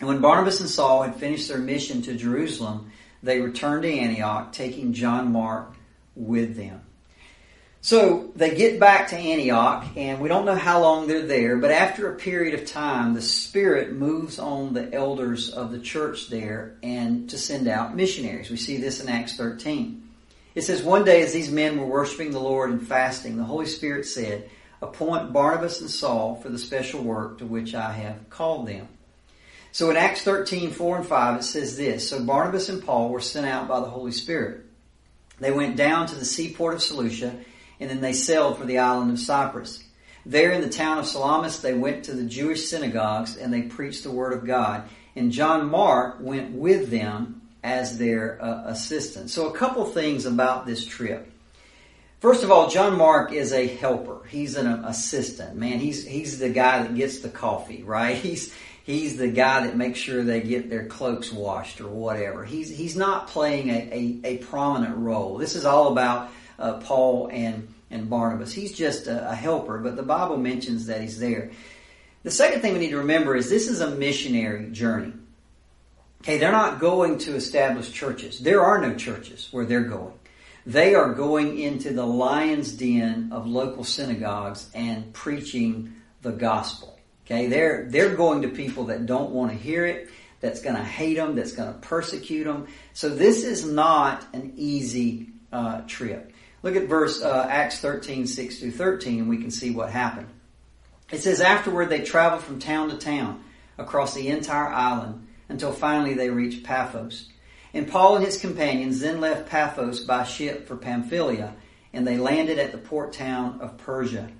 And 0.00 0.08
when 0.08 0.20
Barnabas 0.20 0.60
and 0.60 0.68
Saul 0.68 1.02
had 1.02 1.16
finished 1.16 1.48
their 1.48 1.58
mission 1.58 2.02
to 2.02 2.14
Jerusalem, 2.14 2.90
they 3.22 3.40
returned 3.40 3.82
to 3.84 3.92
Antioch, 3.92 4.52
taking 4.52 4.92
John 4.92 5.32
Mark 5.32 5.74
with 6.16 6.56
them. 6.56 6.82
So 7.84 8.30
they 8.36 8.54
get 8.54 8.78
back 8.78 9.08
to 9.08 9.16
Antioch, 9.16 9.84
and 9.96 10.20
we 10.20 10.28
don't 10.28 10.44
know 10.44 10.54
how 10.54 10.80
long 10.80 11.08
they're 11.08 11.26
there, 11.26 11.56
but 11.56 11.72
after 11.72 12.08
a 12.12 12.16
period 12.16 12.54
of 12.54 12.64
time, 12.64 13.14
the 13.14 13.22
Spirit 13.22 13.92
moves 13.92 14.38
on 14.38 14.72
the 14.72 14.92
elders 14.94 15.50
of 15.50 15.72
the 15.72 15.80
church 15.80 16.28
there 16.28 16.76
and 16.84 17.28
to 17.30 17.36
send 17.36 17.66
out 17.66 17.96
missionaries. 17.96 18.50
We 18.50 18.56
see 18.56 18.76
this 18.76 19.00
in 19.00 19.08
Acts 19.08 19.36
13. 19.36 20.00
It 20.54 20.62
says, 20.62 20.80
One 20.80 21.04
day 21.04 21.22
as 21.22 21.32
these 21.32 21.50
men 21.50 21.76
were 21.76 21.86
worshiping 21.86 22.30
the 22.30 22.38
Lord 22.38 22.70
and 22.70 22.86
fasting, 22.86 23.36
the 23.36 23.42
Holy 23.42 23.66
Spirit 23.66 24.06
said, 24.06 24.48
Appoint 24.80 25.32
Barnabas 25.32 25.80
and 25.80 25.90
Saul 25.90 26.36
for 26.36 26.50
the 26.50 26.58
special 26.58 27.02
work 27.02 27.38
to 27.38 27.46
which 27.46 27.74
I 27.74 27.92
have 27.92 28.30
called 28.30 28.68
them. 28.68 28.86
So 29.72 29.88
in 29.88 29.96
Acts 29.96 30.22
13, 30.22 30.70
4 30.70 30.98
and 30.98 31.06
5, 31.06 31.40
it 31.40 31.42
says 31.42 31.76
this 31.76 32.08
So 32.08 32.22
Barnabas 32.22 32.68
and 32.68 32.84
Paul 32.84 33.08
were 33.08 33.20
sent 33.20 33.46
out 33.46 33.68
by 33.68 33.80
the 33.80 33.86
Holy 33.86 34.12
Spirit. 34.12 34.66
They 35.40 35.50
went 35.50 35.76
down 35.76 36.06
to 36.06 36.14
the 36.14 36.24
seaport 36.24 36.74
of 36.74 36.82
Seleucia, 36.82 37.34
and 37.80 37.90
then 37.90 38.00
they 38.00 38.12
sailed 38.12 38.58
for 38.58 38.64
the 38.64 38.78
island 38.78 39.10
of 39.10 39.18
Cyprus. 39.18 39.82
There 40.24 40.52
in 40.52 40.60
the 40.60 40.68
town 40.68 40.98
of 40.98 41.06
Salamis, 41.06 41.60
they 41.60 41.74
went 41.74 42.04
to 42.04 42.12
the 42.12 42.24
Jewish 42.24 42.68
synagogues 42.68 43.36
and 43.36 43.52
they 43.52 43.62
preached 43.62 44.04
the 44.04 44.10
word 44.10 44.34
of 44.34 44.46
God. 44.46 44.88
And 45.16 45.32
John 45.32 45.68
Mark 45.68 46.18
went 46.20 46.52
with 46.52 46.90
them 46.90 47.42
as 47.64 47.98
their 47.98 48.42
uh, 48.42 48.64
assistant. 48.66 49.30
So 49.30 49.48
a 49.48 49.56
couple 49.56 49.84
things 49.84 50.24
about 50.24 50.64
this 50.64 50.84
trip. 50.84 51.28
First 52.20 52.44
of 52.44 52.52
all, 52.52 52.68
John 52.68 52.96
Mark 52.96 53.32
is 53.32 53.52
a 53.52 53.66
helper. 53.66 54.22
He's 54.28 54.54
an 54.54 54.68
assistant. 54.68 55.56
Man, 55.56 55.80
he's 55.80 56.06
he's 56.06 56.38
the 56.38 56.50
guy 56.50 56.82
that 56.82 56.94
gets 56.94 57.18
the 57.18 57.28
coffee, 57.28 57.82
right? 57.82 58.16
He's 58.22 58.54
he's 58.84 59.16
the 59.16 59.28
guy 59.28 59.66
that 59.66 59.76
makes 59.76 59.98
sure 59.98 60.22
they 60.22 60.40
get 60.40 60.70
their 60.70 60.86
cloaks 60.86 61.32
washed 61.32 61.80
or 61.80 61.88
whatever. 61.88 62.44
He's 62.44 62.68
he's 62.68 62.96
not 62.96 63.28
playing 63.28 63.70
a, 63.70 63.72
a, 63.74 64.20
a 64.24 64.36
prominent 64.38 64.96
role. 64.96 65.38
This 65.38 65.54
is 65.54 65.64
all 65.64 65.92
about 65.92 66.30
uh, 66.58 66.74
Paul 66.74 67.28
and 67.32 67.68
and 67.90 68.08
Barnabas. 68.08 68.52
He's 68.52 68.72
just 68.72 69.06
a, 69.06 69.30
a 69.30 69.34
helper, 69.34 69.78
but 69.78 69.96
the 69.96 70.02
Bible 70.02 70.36
mentions 70.36 70.86
that 70.86 71.00
he's 71.00 71.18
there. 71.18 71.50
The 72.22 72.30
second 72.30 72.60
thing 72.60 72.72
we 72.72 72.78
need 72.78 72.90
to 72.90 72.98
remember 72.98 73.34
is 73.34 73.50
this 73.50 73.68
is 73.68 73.80
a 73.80 73.90
missionary 73.90 74.70
journey. 74.70 75.12
Okay, 76.22 76.38
they're 76.38 76.52
not 76.52 76.78
going 76.78 77.18
to 77.18 77.34
establish 77.34 77.90
churches. 77.90 78.38
There 78.38 78.62
are 78.62 78.80
no 78.80 78.94
churches 78.94 79.48
where 79.50 79.64
they're 79.64 79.80
going. 79.80 80.14
They 80.64 80.94
are 80.94 81.12
going 81.12 81.58
into 81.58 81.92
the 81.92 82.06
lion's 82.06 82.72
den 82.72 83.30
of 83.32 83.48
local 83.48 83.82
synagogues 83.82 84.70
and 84.72 85.12
preaching 85.12 85.96
the 86.22 86.30
gospel. 86.30 86.91
Okay, 87.24 87.46
they're 87.46 87.86
they're 87.88 88.14
going 88.14 88.42
to 88.42 88.48
people 88.48 88.86
that 88.86 89.06
don't 89.06 89.30
want 89.30 89.52
to 89.52 89.56
hear 89.56 89.86
it. 89.86 90.10
that's 90.40 90.60
going 90.60 90.74
to 90.74 90.82
hate 90.82 91.14
them, 91.14 91.36
that's 91.36 91.52
going 91.52 91.72
to 91.72 91.78
persecute 91.78 92.44
them. 92.44 92.66
So 92.94 93.08
this 93.08 93.44
is 93.44 93.64
not 93.64 94.26
an 94.32 94.54
easy 94.56 95.28
uh, 95.52 95.82
trip. 95.82 96.32
Look 96.62 96.76
at 96.76 96.88
verse 96.88 97.22
uh, 97.22 97.46
Acts 97.48 97.78
13, 97.80 98.26
6 98.26 98.58
through 98.58 98.70
13, 98.72 99.20
and 99.20 99.28
we 99.28 99.38
can 99.38 99.50
see 99.50 99.70
what 99.70 99.90
happened. 99.90 100.28
It 101.12 101.20
says, 101.20 101.40
Afterward 101.40 101.90
they 101.90 102.02
traveled 102.02 102.42
from 102.42 102.58
town 102.58 102.88
to 102.90 102.96
town 102.96 103.44
across 103.78 104.14
the 104.14 104.28
entire 104.28 104.68
island 104.68 105.26
until 105.48 105.72
finally 105.72 106.14
they 106.14 106.30
reached 106.30 106.64
Paphos. 106.64 107.28
And 107.74 107.88
Paul 107.88 108.16
and 108.16 108.24
his 108.24 108.40
companions 108.40 109.00
then 109.00 109.20
left 109.20 109.48
Paphos 109.48 110.00
by 110.00 110.24
ship 110.24 110.66
for 110.66 110.76
Pamphylia, 110.76 111.54
and 111.92 112.06
they 112.06 112.16
landed 112.16 112.58
at 112.58 112.72
the 112.72 112.78
port 112.78 113.12
town 113.12 113.60
of 113.60 113.76
Perga. 113.78 114.30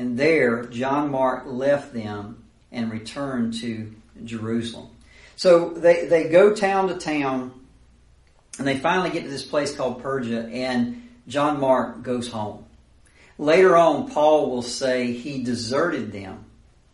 And 0.00 0.18
there 0.18 0.64
John 0.64 1.10
Mark 1.10 1.44
left 1.44 1.92
them 1.92 2.42
and 2.72 2.90
returned 2.90 3.52
to 3.60 3.94
Jerusalem. 4.24 4.88
So 5.36 5.74
they, 5.74 6.06
they 6.06 6.30
go 6.30 6.54
town 6.54 6.88
to 6.88 6.94
town, 6.94 7.52
and 8.56 8.66
they 8.66 8.78
finally 8.78 9.10
get 9.10 9.24
to 9.24 9.28
this 9.28 9.44
place 9.44 9.76
called 9.76 10.02
Perga, 10.02 10.50
and 10.54 11.06
John 11.28 11.60
Mark 11.60 12.02
goes 12.02 12.28
home. 12.28 12.64
Later 13.36 13.76
on, 13.76 14.10
Paul 14.10 14.50
will 14.50 14.62
say 14.62 15.12
he 15.12 15.42
deserted 15.42 16.12
them 16.12 16.46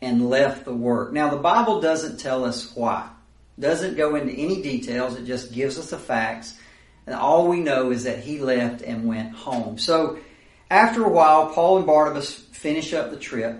and 0.02 0.28
left 0.28 0.64
the 0.64 0.74
work. 0.74 1.12
Now, 1.12 1.30
the 1.30 1.36
Bible 1.36 1.80
doesn't 1.80 2.18
tell 2.18 2.44
us 2.44 2.74
why. 2.74 3.08
Doesn't 3.56 3.96
go 3.96 4.16
into 4.16 4.32
any 4.32 4.62
details. 4.62 5.14
It 5.14 5.26
just 5.26 5.52
gives 5.52 5.78
us 5.78 5.90
the 5.90 5.98
facts. 5.98 6.58
And 7.06 7.14
all 7.14 7.46
we 7.46 7.60
know 7.60 7.92
is 7.92 8.02
that 8.02 8.18
he 8.18 8.40
left 8.40 8.82
and 8.82 9.06
went 9.06 9.32
home. 9.32 9.78
So, 9.78 10.18
after 10.70 11.04
a 11.04 11.08
while, 11.08 11.50
Paul 11.50 11.78
and 11.78 11.86
Barnabas 11.86 12.34
finish 12.34 12.92
up 12.92 13.10
the 13.10 13.16
trip 13.16 13.56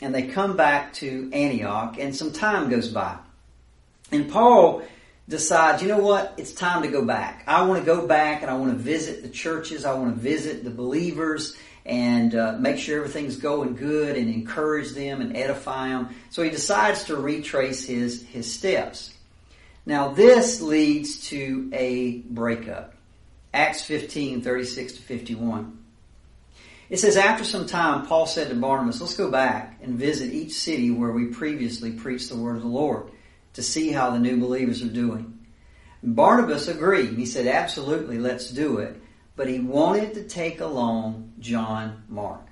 and 0.00 0.14
they 0.14 0.22
come 0.24 0.56
back 0.56 0.92
to 0.94 1.30
Antioch 1.32 1.96
and 1.98 2.14
some 2.14 2.32
time 2.32 2.68
goes 2.68 2.88
by. 2.88 3.16
And 4.12 4.30
Paul 4.30 4.82
decides, 5.28 5.82
you 5.82 5.88
know 5.88 5.98
what? 5.98 6.34
It's 6.36 6.52
time 6.52 6.82
to 6.82 6.88
go 6.88 7.04
back. 7.04 7.44
I 7.46 7.62
want 7.62 7.80
to 7.80 7.86
go 7.86 8.06
back 8.06 8.42
and 8.42 8.50
I 8.50 8.54
want 8.54 8.72
to 8.72 8.78
visit 8.78 9.22
the 9.22 9.28
churches. 9.28 9.84
I 9.84 9.94
want 9.94 10.14
to 10.14 10.20
visit 10.20 10.64
the 10.64 10.70
believers 10.70 11.56
and 11.86 12.34
uh, 12.34 12.56
make 12.58 12.78
sure 12.78 12.98
everything's 12.98 13.36
going 13.36 13.76
good 13.76 14.16
and 14.16 14.28
encourage 14.28 14.90
them 14.90 15.20
and 15.20 15.36
edify 15.36 15.88
them. 15.88 16.14
So 16.30 16.42
he 16.42 16.50
decides 16.50 17.04
to 17.04 17.16
retrace 17.16 17.86
his, 17.86 18.26
his 18.26 18.52
steps. 18.52 19.14
Now 19.86 20.08
this 20.08 20.60
leads 20.60 21.28
to 21.28 21.70
a 21.72 22.18
breakup. 22.18 22.94
Acts 23.54 23.82
15, 23.84 24.42
36 24.42 24.92
to 24.94 25.02
51. 25.02 25.79
It 26.90 26.98
says, 26.98 27.16
after 27.16 27.44
some 27.44 27.66
time, 27.66 28.06
Paul 28.06 28.26
said 28.26 28.48
to 28.48 28.56
Barnabas, 28.56 29.00
let's 29.00 29.14
go 29.14 29.30
back 29.30 29.78
and 29.80 29.96
visit 29.96 30.32
each 30.32 30.54
city 30.54 30.90
where 30.90 31.12
we 31.12 31.26
previously 31.26 31.92
preached 31.92 32.28
the 32.28 32.36
word 32.36 32.56
of 32.56 32.62
the 32.62 32.68
Lord 32.68 33.10
to 33.52 33.62
see 33.62 33.92
how 33.92 34.10
the 34.10 34.18
new 34.18 34.38
believers 34.38 34.82
are 34.82 34.88
doing. 34.88 35.38
Barnabas 36.02 36.66
agreed. 36.66 37.16
He 37.16 37.26
said, 37.26 37.46
absolutely, 37.46 38.18
let's 38.18 38.50
do 38.50 38.78
it. 38.78 39.00
But 39.36 39.48
he 39.48 39.60
wanted 39.60 40.14
to 40.14 40.24
take 40.24 40.60
along 40.60 41.32
John 41.38 42.02
Mark. 42.08 42.46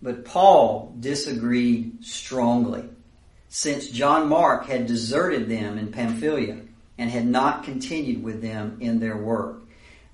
But 0.00 0.24
Paul 0.24 0.94
disagreed 0.98 2.04
strongly 2.04 2.88
since 3.48 3.88
John 3.88 4.28
Mark 4.28 4.66
had 4.66 4.86
deserted 4.86 5.48
them 5.48 5.76
in 5.76 5.92
Pamphylia 5.92 6.62
and 6.96 7.10
had 7.10 7.26
not 7.26 7.64
continued 7.64 8.22
with 8.22 8.40
them 8.40 8.78
in 8.80 8.98
their 8.98 9.16
work. 9.16 9.61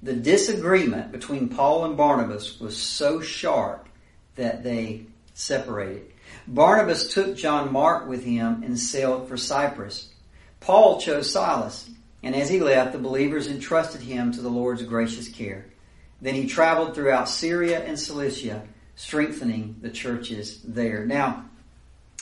The 0.02 0.14
disagreement 0.14 1.11
between 1.11 1.49
Paul 1.49 1.85
and 1.85 1.97
Barnabas 1.97 2.61
was 2.61 2.76
so 2.76 3.21
sharp 3.21 3.88
that 4.37 4.62
they 4.62 5.07
separated. 5.35 6.12
Barnabas 6.47 7.12
took 7.12 7.37
John 7.37 7.73
Mark 7.73 8.07
with 8.07 8.25
him 8.25 8.62
and 8.62 8.78
sailed 8.78 9.28
for 9.28 9.37
Cyprus. 9.37 10.09
Paul 10.61 11.00
chose 11.00 11.31
Silas, 11.31 11.88
and 12.23 12.35
as 12.35 12.49
he 12.49 12.61
left, 12.61 12.93
the 12.93 12.99
believers 12.99 13.49
entrusted 13.49 14.00
him 14.00 14.33
to 14.33 14.40
the 14.40 14.49
Lord's 14.49 14.83
gracious 14.83 15.28
care. 15.28 15.67
Then 16.21 16.35
he 16.35 16.47
traveled 16.47 16.95
throughout 16.95 17.28
Syria 17.28 17.85
and 17.85 17.99
Cilicia, 17.99 18.67
strengthening 18.97 19.76
the 19.81 19.90
churches 19.90 20.61
there. 20.62 21.07
Now, 21.07 21.45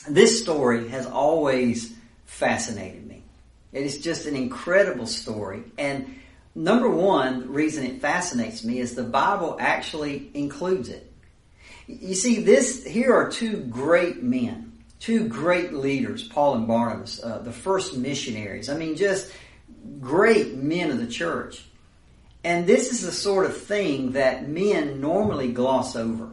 this 0.09 0.43
story 0.43 0.89
has 0.89 1.07
always 1.07 1.95
fascinated 2.27 3.07
me. 3.07 3.23
It 3.73 3.85
is 3.85 3.99
just 3.99 4.27
an 4.27 4.37
incredible 4.37 5.07
story. 5.07 5.63
And 5.79 6.15
number 6.57 6.89
one 6.89 7.53
reason 7.53 7.85
it 7.85 8.01
fascinates 8.01 8.65
me 8.65 8.81
is 8.81 8.95
the 8.95 9.05
Bible 9.05 9.57
actually 9.61 10.31
includes 10.35 10.89
it. 10.89 11.13
You 11.87 12.15
see, 12.15 12.43
this 12.43 12.85
here 12.85 13.15
are 13.15 13.31
two 13.31 13.59
great 13.59 14.23
men, 14.23 14.73
two 14.99 15.29
great 15.29 15.73
leaders, 15.73 16.27
Paul 16.27 16.57
and 16.57 16.67
Barnabas, 16.67 17.23
uh, 17.23 17.39
the 17.39 17.53
first 17.53 17.97
missionaries. 17.97 18.69
I 18.69 18.77
mean, 18.77 18.97
just 18.97 19.31
great 20.01 20.55
men 20.55 20.91
of 20.91 20.99
the 20.99 21.07
church. 21.07 21.65
And 22.43 22.67
this 22.67 22.93
is 22.93 23.03
the 23.03 23.13
sort 23.13 23.47
of 23.47 23.57
thing 23.57 24.13
that 24.13 24.49
men 24.49 25.01
normally 25.01 25.53
gloss 25.53 25.95
over. 25.95 26.31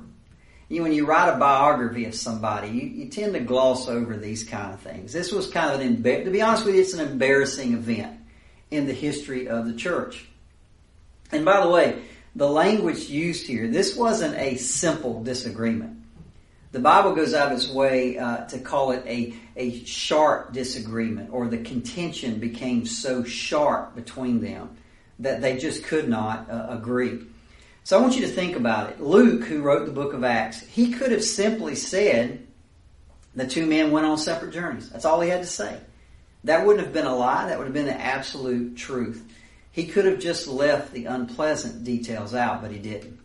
You, 0.70 0.77
know, 0.77 0.84
when 0.84 0.94
you 0.94 1.06
write 1.06 1.30
a 1.30 1.38
biography 1.38 2.06
of 2.06 2.15
somebody, 2.15 2.70
you, 2.70 2.82
you 2.82 3.10
tend 3.10 3.34
to 3.34 3.39
gloss 3.39 3.88
over 3.88 4.15
these 4.15 4.44
kind 4.44 4.74
of 4.74 4.80
things. 4.80 5.12
This 5.12 5.32
was 5.32 5.48
kind 5.48 5.72
of 5.72 5.82
an, 5.82 6.01
to 6.03 6.32
be 6.32 6.42
honest 6.42 6.65
with 6.65 6.75
you, 6.75 6.82
it's 6.82 6.94
an 6.94 7.08
embarrassing 7.08 7.74
event 7.74 8.23
in 8.74 8.88
the 8.88 8.94
history 8.94 9.48
of 9.48 9.65
the 9.65 9.74
church. 9.74 10.25
And 11.32 11.46
by 11.46 11.62
the 11.62 11.70
way, 11.70 12.01
the 12.36 12.50
language 12.50 13.10
used 13.10 13.46
here, 13.48 13.68
this 13.68 13.96
wasn't 13.96 14.36
a 14.36 14.58
simple 14.58 15.24
disagreement. 15.24 16.00
The 16.72 16.80
Bible 16.80 17.13
goes 17.13 17.36
out 17.36 17.51
of 17.51 17.58
its 17.58 17.70
way 17.70 18.18
uh, 18.18 18.46
to 18.46 18.60
call 18.60 18.92
it 18.92 19.03
a, 19.06 19.36
a 19.56 19.86
sharp 19.86 20.53
disagreement, 20.53 21.30
or 21.32 21.48
the 21.48 21.60
contention 21.60 22.39
became 22.39 22.88
so 22.88 23.24
sharp 23.24 23.96
between 23.96 24.42
them 24.42 24.75
that 25.20 25.42
they 25.42 25.58
just 25.58 25.84
could 25.84 26.10
not 26.10 26.50
uh, 26.50 26.68
agree. 26.70 27.20
So 27.84 27.98
I 27.98 28.01
want 28.01 28.15
you 28.15 28.22
to 28.22 28.32
think 28.32 28.56
about 28.56 28.89
it. 28.89 29.00
Luke, 29.00 29.44
who 29.44 29.62
wrote 29.62 29.86
the 29.86 29.92
book 29.92 30.13
of 30.13 30.24
Acts, 30.24 30.62
he 30.62 30.92
could 30.94 31.12
have 31.12 31.24
simply 31.24 31.75
said 31.75 32.48
the 33.36 33.46
two 33.46 33.68
men 33.68 33.92
went 33.92 34.08
on 34.08 34.18
separate 34.18 34.53
journeys. 34.53 34.89
That's 34.89 35.06
all 35.06 35.22
he 35.22 35.30
had 35.30 35.42
to 35.42 35.48
say. 35.48 35.80
That 36.44 36.66
wouldn't 36.66 36.86
have 36.86 36.94
been 36.94 37.06
a 37.06 37.16
lie, 37.16 37.48
that 37.48 37.58
would 37.58 37.66
have 37.66 37.74
been 37.74 37.86
the 37.86 38.00
absolute 38.00 38.76
truth. 38.76 39.26
He 39.72 39.88
could 39.88 40.06
have 40.06 40.20
just 40.20 40.48
left 40.48 40.94
the 40.94 41.06
unpleasant 41.06 41.84
details 41.84 42.36
out, 42.36 42.62
but 42.62 42.72
he 42.72 42.80
didn't. 42.80 43.20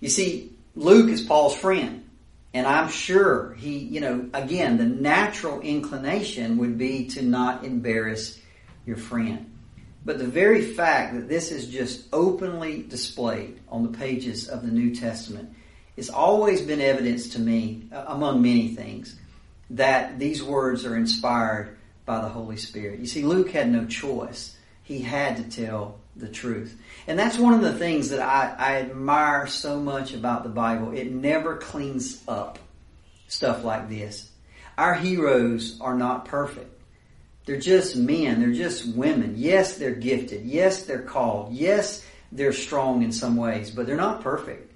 You 0.00 0.08
see, 0.08 0.52
Luke 0.74 1.10
is 1.10 1.22
Paul's 1.22 1.56
friend. 1.56 2.02
And 2.52 2.66
I'm 2.66 2.88
sure 2.88 3.52
he, 3.54 3.76
you 3.76 4.00
know, 4.00 4.30
again, 4.32 4.78
the 4.78 4.86
natural 4.86 5.60
inclination 5.60 6.56
would 6.56 6.78
be 6.78 7.06
to 7.08 7.22
not 7.22 7.64
embarrass 7.64 8.40
your 8.86 8.96
friend. 8.96 9.52
But 10.06 10.18
the 10.18 10.26
very 10.26 10.62
fact 10.62 11.14
that 11.14 11.28
this 11.28 11.52
is 11.52 11.68
just 11.68 12.06
openly 12.14 12.82
displayed 12.82 13.60
on 13.68 13.82
the 13.82 13.98
pages 13.98 14.48
of 14.48 14.62
the 14.62 14.70
New 14.70 14.94
Testament 14.94 15.52
has 15.96 16.08
always 16.08 16.62
been 16.62 16.80
evidence 16.80 17.30
to 17.30 17.40
me, 17.40 17.88
uh, 17.92 18.04
among 18.08 18.40
many 18.40 18.68
things, 18.68 19.16
that 19.70 20.18
these 20.18 20.42
words 20.42 20.86
are 20.86 20.96
inspired 20.96 21.75
by 22.06 22.20
the 22.20 22.28
Holy 22.28 22.56
Spirit. 22.56 23.00
You 23.00 23.06
see, 23.06 23.22
Luke 23.22 23.50
had 23.50 23.70
no 23.70 23.84
choice 23.84 24.56
he 24.86 25.00
had 25.00 25.36
to 25.36 25.42
tell 25.42 25.98
the 26.14 26.28
truth. 26.28 26.80
And 27.08 27.18
that's 27.18 27.38
one 27.38 27.54
of 27.54 27.60
the 27.60 27.76
things 27.76 28.10
that 28.10 28.20
I, 28.20 28.54
I 28.56 28.76
admire 28.76 29.48
so 29.48 29.80
much 29.80 30.14
about 30.14 30.44
the 30.44 30.48
Bible. 30.48 30.92
It 30.92 31.10
never 31.10 31.56
cleans 31.56 32.22
up 32.28 32.60
stuff 33.26 33.64
like 33.64 33.88
this. 33.88 34.30
Our 34.78 34.94
heroes 34.94 35.76
are 35.80 35.96
not 35.96 36.26
perfect. 36.26 36.72
They're 37.46 37.58
just 37.58 37.96
men. 37.96 38.38
They're 38.38 38.52
just 38.52 38.86
women. 38.94 39.34
Yes, 39.36 39.76
they're 39.76 39.90
gifted. 39.90 40.44
Yes, 40.46 40.84
they're 40.84 41.02
called. 41.02 41.52
Yes, 41.52 42.06
they're 42.30 42.52
strong 42.52 43.02
in 43.02 43.10
some 43.10 43.36
ways, 43.36 43.72
but 43.72 43.86
they're 43.86 43.96
not 43.96 44.20
perfect. 44.20 44.72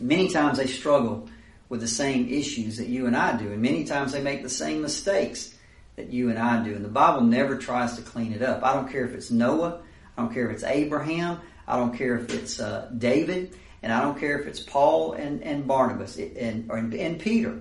Many 0.00 0.28
times 0.28 0.58
they 0.58 0.68
struggle 0.68 1.28
with 1.68 1.80
the 1.80 1.88
same 1.88 2.28
issues 2.28 2.76
that 2.76 2.86
you 2.86 3.06
and 3.06 3.16
I 3.16 3.36
do, 3.36 3.50
and 3.50 3.60
many 3.60 3.84
times 3.84 4.12
they 4.12 4.22
make 4.22 4.44
the 4.44 4.48
same 4.48 4.82
mistakes 4.82 5.55
that 5.96 6.12
you 6.12 6.30
and 6.30 6.38
I 6.38 6.62
do. 6.62 6.74
And 6.74 6.84
the 6.84 6.90
Bible 6.90 7.22
never 7.22 7.56
tries 7.56 7.96
to 7.96 8.02
clean 8.02 8.32
it 8.32 8.42
up. 8.42 8.62
I 8.62 8.74
don't 8.74 8.90
care 8.90 9.04
if 9.04 9.14
it's 9.14 9.30
Noah. 9.30 9.80
I 10.16 10.22
don't 10.22 10.32
care 10.32 10.48
if 10.48 10.54
it's 10.54 10.64
Abraham. 10.64 11.40
I 11.66 11.76
don't 11.76 11.96
care 11.96 12.16
if 12.16 12.32
it's 12.32 12.60
uh, 12.60 12.90
David. 12.96 13.56
And 13.82 13.92
I 13.92 14.00
don't 14.00 14.18
care 14.18 14.38
if 14.40 14.46
it's 14.46 14.60
Paul 14.60 15.12
and, 15.14 15.42
and 15.42 15.66
Barnabas 15.66 16.16
and, 16.16 16.70
and, 16.70 16.94
and 16.94 17.18
Peter. 17.18 17.58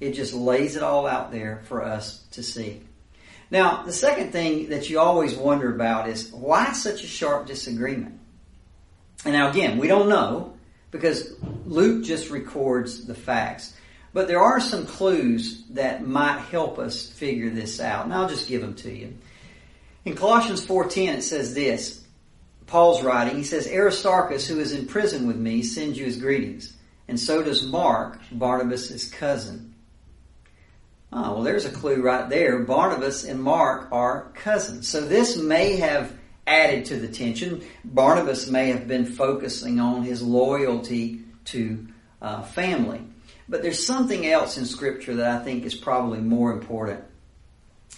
It 0.00 0.12
just 0.12 0.34
lays 0.34 0.76
it 0.76 0.82
all 0.82 1.06
out 1.06 1.32
there 1.32 1.62
for 1.66 1.82
us 1.82 2.24
to 2.32 2.42
see. 2.42 2.82
Now, 3.50 3.82
the 3.82 3.92
second 3.92 4.32
thing 4.32 4.70
that 4.70 4.90
you 4.90 4.98
always 4.98 5.34
wonder 5.34 5.74
about 5.74 6.08
is 6.08 6.32
why 6.32 6.72
such 6.72 7.04
a 7.04 7.06
sharp 7.06 7.46
disagreement? 7.46 8.18
And 9.24 9.34
now 9.34 9.48
again, 9.48 9.78
we 9.78 9.88
don't 9.88 10.08
know 10.08 10.56
because 10.90 11.34
Luke 11.64 12.04
just 12.04 12.30
records 12.30 13.06
the 13.06 13.14
facts. 13.14 13.75
But 14.16 14.28
there 14.28 14.40
are 14.40 14.60
some 14.60 14.86
clues 14.86 15.62
that 15.72 16.06
might 16.06 16.38
help 16.38 16.78
us 16.78 17.06
figure 17.06 17.50
this 17.50 17.80
out, 17.80 18.06
and 18.06 18.14
I'll 18.14 18.30
just 18.30 18.48
give 18.48 18.62
them 18.62 18.72
to 18.76 18.90
you. 18.90 19.14
In 20.06 20.16
Colossians 20.16 20.64
4.10 20.64 21.18
it 21.18 21.22
says 21.22 21.52
this, 21.52 22.02
Paul's 22.66 23.02
writing, 23.02 23.36
he 23.36 23.44
says, 23.44 23.68
Aristarchus, 23.70 24.48
who 24.48 24.58
is 24.58 24.72
in 24.72 24.86
prison 24.86 25.26
with 25.26 25.36
me, 25.36 25.62
sends 25.62 25.98
you 25.98 26.06
his 26.06 26.16
greetings, 26.16 26.72
and 27.08 27.20
so 27.20 27.42
does 27.42 27.66
Mark, 27.66 28.18
Barnabas' 28.32 29.06
cousin. 29.10 29.74
Oh, 31.12 31.34
well, 31.34 31.42
there's 31.42 31.66
a 31.66 31.70
clue 31.70 32.00
right 32.00 32.26
there. 32.30 32.60
Barnabas 32.60 33.24
and 33.24 33.42
Mark 33.42 33.92
are 33.92 34.30
cousins. 34.32 34.88
So 34.88 35.02
this 35.02 35.36
may 35.36 35.76
have 35.76 36.10
added 36.46 36.86
to 36.86 36.96
the 36.96 37.08
tension. 37.08 37.62
Barnabas 37.84 38.48
may 38.48 38.68
have 38.68 38.88
been 38.88 39.04
focusing 39.04 39.78
on 39.78 40.04
his 40.04 40.22
loyalty 40.22 41.20
to 41.44 41.86
uh, 42.22 42.40
family. 42.40 43.02
But 43.48 43.62
there's 43.62 43.84
something 43.84 44.26
else 44.26 44.58
in 44.58 44.64
Scripture 44.64 45.14
that 45.16 45.40
I 45.40 45.44
think 45.44 45.64
is 45.64 45.74
probably 45.74 46.18
more 46.18 46.52
important. 46.52 47.04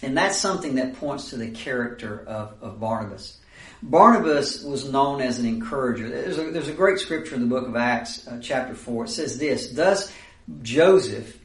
And 0.01 0.17
that's 0.17 0.37
something 0.37 0.75
that 0.75 0.95
points 0.95 1.31
to 1.31 1.37
the 1.37 1.49
character 1.49 2.23
of, 2.25 2.55
of 2.61 2.79
Barnabas. 2.79 3.37
Barnabas 3.81 4.63
was 4.63 4.91
known 4.91 5.21
as 5.21 5.39
an 5.39 5.45
encourager. 5.45 6.09
There's 6.09 6.37
a, 6.37 6.51
there's 6.51 6.67
a 6.67 6.73
great 6.73 6.99
scripture 6.99 7.35
in 7.35 7.41
the 7.41 7.47
book 7.47 7.67
of 7.67 7.75
Acts, 7.75 8.27
uh, 8.27 8.39
chapter 8.41 8.75
4. 8.75 9.05
It 9.05 9.09
says 9.09 9.37
this 9.37 9.71
Thus 9.71 10.13
Joseph, 10.61 11.37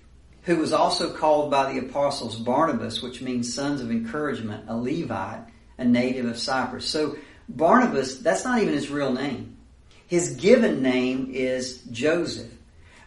who 0.43 0.57
was 0.57 0.73
also 0.73 1.13
called 1.13 1.51
by 1.51 1.73
the 1.73 1.79
apostles 1.79 2.37
Barnabas, 2.37 3.03
which 3.03 3.23
means 3.23 3.53
sons 3.55 3.81
of 3.81 3.91
encouragement, 3.91 4.65
a 4.69 4.77
Levite, 4.77 5.47
a 5.79 5.85
native 5.85 6.27
of 6.27 6.39
Cyprus. 6.39 6.89
So 6.89 7.17
Barnabas, 7.49 8.19
that's 8.19 8.45
not 8.45 8.61
even 8.61 8.75
his 8.75 8.91
real 8.91 9.13
name. 9.13 9.57
His 10.07 10.37
given 10.37 10.83
name 10.83 11.31
is 11.33 11.83
Joseph. 11.91 12.53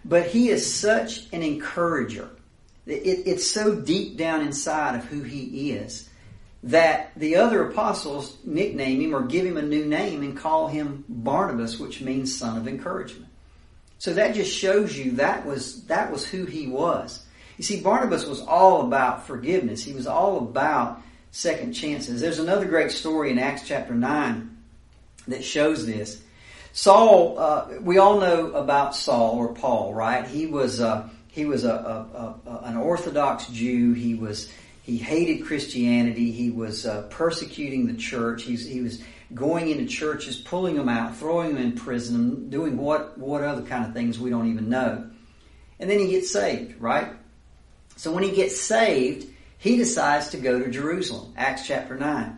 But 0.05 0.27
he 0.27 0.49
is 0.49 0.73
such 0.73 1.31
an 1.33 1.43
encourager. 1.43 2.29
It, 2.85 3.27
it's 3.27 3.45
so 3.45 3.75
deep 3.75 4.17
down 4.17 4.41
inside 4.41 4.95
of 4.95 5.05
who 5.05 5.21
he 5.21 5.71
is 5.71 6.09
that 6.63 7.11
the 7.15 7.35
other 7.35 7.69
apostles 7.69 8.37
nickname 8.43 9.01
him 9.01 9.15
or 9.15 9.21
give 9.21 9.45
him 9.45 9.57
a 9.57 9.61
new 9.61 9.85
name 9.85 10.23
and 10.23 10.35
call 10.35 10.67
him 10.67 11.05
Barnabas, 11.07 11.79
which 11.79 12.01
means 12.01 12.35
son 12.35 12.57
of 12.57 12.67
encouragement. 12.67 13.31
So 13.99 14.13
that 14.13 14.35
just 14.35 14.53
shows 14.53 14.97
you 14.97 15.11
that 15.13 15.45
was 15.45 15.83
that 15.85 16.11
was 16.11 16.25
who 16.25 16.45
he 16.45 16.67
was. 16.67 17.23
You 17.57 17.63
see, 17.63 17.81
Barnabas 17.81 18.25
was 18.25 18.41
all 18.41 18.81
about 18.81 19.25
forgiveness. 19.25 19.83
He 19.83 19.93
was 19.93 20.05
all 20.05 20.37
about 20.37 21.01
second 21.31 21.73
chances. 21.73 22.21
There's 22.21 22.39
another 22.39 22.65
great 22.65 22.91
story 22.91 23.31
in 23.31 23.39
Acts 23.39 23.67
chapter 23.67 23.95
nine 23.95 24.57
that 25.27 25.43
shows 25.43 25.85
this. 25.85 26.21
Saul, 26.77 27.39
uh, 27.39 27.79
we 27.81 27.97
all 27.97 28.19
know 28.19 28.51
about 28.51 28.95
Saul 28.95 29.39
or 29.39 29.51
Paul, 29.55 29.95
right? 29.95 30.27
He 30.27 30.45
was 30.45 30.79
uh, 30.79 31.09
he 31.27 31.43
was 31.43 31.63
a, 31.63 31.73
a, 31.73 32.35
a, 32.47 32.59
an 32.65 32.77
Orthodox 32.77 33.47
Jew. 33.47 33.93
He 33.93 34.13
was 34.13 34.51
he 34.83 34.95
hated 34.95 35.43
Christianity. 35.43 36.29
He 36.29 36.51
was 36.51 36.85
uh, 36.85 37.07
persecuting 37.09 37.87
the 37.87 37.95
church. 37.95 38.43
He's, 38.43 38.63
he 38.63 38.81
was 38.81 39.01
going 39.33 39.69
into 39.69 39.87
churches, 39.87 40.37
pulling 40.37 40.75
them 40.75 40.87
out, 40.87 41.17
throwing 41.17 41.55
them 41.55 41.63
in 41.63 41.71
prison, 41.71 42.51
doing 42.51 42.77
what 42.77 43.17
what 43.17 43.43
other 43.43 43.63
kind 43.63 43.83
of 43.83 43.93
things 43.93 44.19
we 44.19 44.29
don't 44.29 44.51
even 44.51 44.69
know. 44.69 45.09
And 45.79 45.89
then 45.89 45.97
he 45.97 46.09
gets 46.09 46.31
saved, 46.31 46.79
right? 46.79 47.11
So 47.95 48.11
when 48.11 48.21
he 48.21 48.29
gets 48.29 48.61
saved, 48.61 49.25
he 49.57 49.77
decides 49.77 50.29
to 50.29 50.37
go 50.37 50.59
to 50.59 50.69
Jerusalem. 50.69 51.33
Acts 51.37 51.65
chapter 51.65 51.95
nine. 51.95 52.37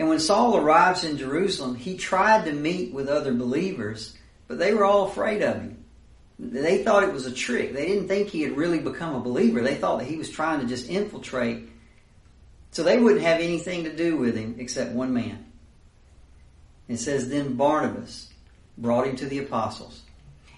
And 0.00 0.08
when 0.08 0.18
Saul 0.18 0.56
arrives 0.56 1.04
in 1.04 1.18
Jerusalem, 1.18 1.74
he 1.74 1.98
tried 1.98 2.46
to 2.46 2.52
meet 2.52 2.94
with 2.94 3.06
other 3.06 3.34
believers, 3.34 4.16
but 4.48 4.58
they 4.58 4.72
were 4.72 4.86
all 4.86 5.06
afraid 5.06 5.42
of 5.42 5.56
him. 5.56 5.84
They 6.38 6.82
thought 6.82 7.02
it 7.02 7.12
was 7.12 7.26
a 7.26 7.30
trick. 7.30 7.74
They 7.74 7.84
didn't 7.84 8.08
think 8.08 8.28
he 8.28 8.40
had 8.40 8.56
really 8.56 8.78
become 8.78 9.14
a 9.14 9.20
believer. 9.20 9.60
They 9.60 9.74
thought 9.74 9.98
that 9.98 10.08
he 10.08 10.16
was 10.16 10.30
trying 10.30 10.60
to 10.60 10.66
just 10.66 10.88
infiltrate. 10.88 11.68
So 12.70 12.82
they 12.82 12.96
wouldn't 12.96 13.20
have 13.20 13.40
anything 13.42 13.84
to 13.84 13.94
do 13.94 14.16
with 14.16 14.38
him 14.38 14.56
except 14.58 14.92
one 14.92 15.12
man. 15.12 15.44
It 16.88 16.96
says, 16.96 17.28
Then 17.28 17.56
Barnabas 17.56 18.30
brought 18.78 19.06
him 19.06 19.16
to 19.16 19.26
the 19.26 19.40
apostles. 19.40 20.00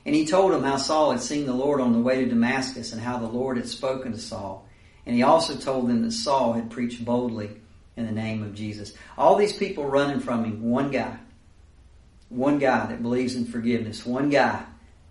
And 0.06 0.14
he 0.14 0.24
told 0.24 0.52
them 0.52 0.62
how 0.62 0.76
Saul 0.76 1.10
had 1.10 1.20
seen 1.20 1.46
the 1.46 1.52
Lord 1.52 1.80
on 1.80 1.94
the 1.94 2.00
way 2.00 2.22
to 2.22 2.30
Damascus 2.30 2.92
and 2.92 3.02
how 3.02 3.18
the 3.18 3.26
Lord 3.26 3.56
had 3.56 3.68
spoken 3.68 4.12
to 4.12 4.18
Saul. 4.18 4.68
And 5.04 5.16
he 5.16 5.24
also 5.24 5.56
told 5.56 5.88
them 5.88 6.02
that 6.02 6.12
Saul 6.12 6.52
had 6.52 6.70
preached 6.70 7.04
boldly 7.04 7.50
in 7.96 8.06
the 8.06 8.12
name 8.12 8.42
of 8.42 8.54
Jesus. 8.54 8.94
All 9.18 9.36
these 9.36 9.52
people 9.52 9.84
running 9.84 10.20
from 10.20 10.44
him, 10.44 10.70
one 10.70 10.90
guy. 10.90 11.16
One 12.28 12.58
guy 12.58 12.86
that 12.86 13.02
believes 13.02 13.34
in 13.34 13.44
forgiveness. 13.44 14.06
One 14.06 14.30
guy 14.30 14.64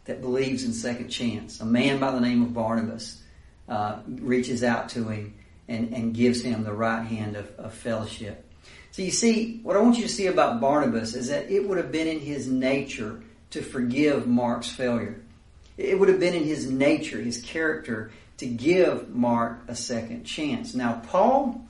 that 0.06 0.22
believes 0.22 0.64
in 0.64 0.74
second 0.74 1.10
chance. 1.10 1.60
A 1.62 1.66
man 1.66 2.00
by 2.00 2.12
the 2.12 2.20
name 2.20 2.42
of 2.42 2.53
Barnabas 2.53 3.22
uh, 3.70 4.00
reaches 4.08 4.64
out 4.64 4.90
to 4.90 5.08
him 5.10 5.36
and, 5.68 5.94
and 5.94 6.14
gives 6.14 6.42
him 6.42 6.64
the 6.64 6.74
right 6.74 7.05
hand 7.05 7.36
of, 7.36 7.51
of 7.60 7.74
fellowship. 7.74 8.46
So 8.92 9.03
you 9.03 9.12
see, 9.12 9.60
what 9.64 9.77
I 9.77 9.79
want 9.79 9.98
you 9.98 10.03
to 10.03 10.10
see 10.10 10.27
about 10.27 10.60
Barnabas 10.60 11.16
is 11.16 11.29
that 11.29 11.50
it 11.50 11.68
would 11.68 11.77
have 11.77 11.92
been 11.92 12.08
in 12.08 12.20
his 12.20 12.48
nature 12.48 13.22
to 13.51 13.62
forgive 13.62 14.27
Mark's 14.27 14.70
failure. 14.70 15.22
It 15.77 15.98
would 15.98 16.10
have 16.10 16.20
been 16.20 16.34
in 16.34 16.44
his 16.44 16.70
nature, 16.70 17.20
his 17.22 17.42
character, 17.42 18.12
to 18.38 18.46
give 18.46 19.10
Mark 19.10 19.60
a 19.68 19.75
second 19.75 20.25
chance. 20.25 20.74
Now, 20.74 21.01
Paul, 21.08 21.66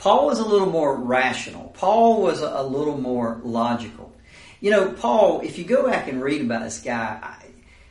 Paul 0.00 0.24
was 0.24 0.38
a 0.38 0.44
little 0.46 0.70
more 0.70 0.96
rational. 0.96 1.74
Paul 1.76 2.22
was 2.22 2.40
a, 2.40 2.62
little 2.62 2.96
more 2.96 3.38
logical. 3.44 4.10
You 4.60 4.70
know, 4.70 4.92
Paul, 4.92 5.42
if 5.42 5.58
you 5.58 5.64
go 5.64 5.86
back 5.86 6.08
and 6.08 6.22
read 6.22 6.40
about 6.40 6.62
this 6.62 6.80
guy, 6.80 7.18
I, 7.22 7.44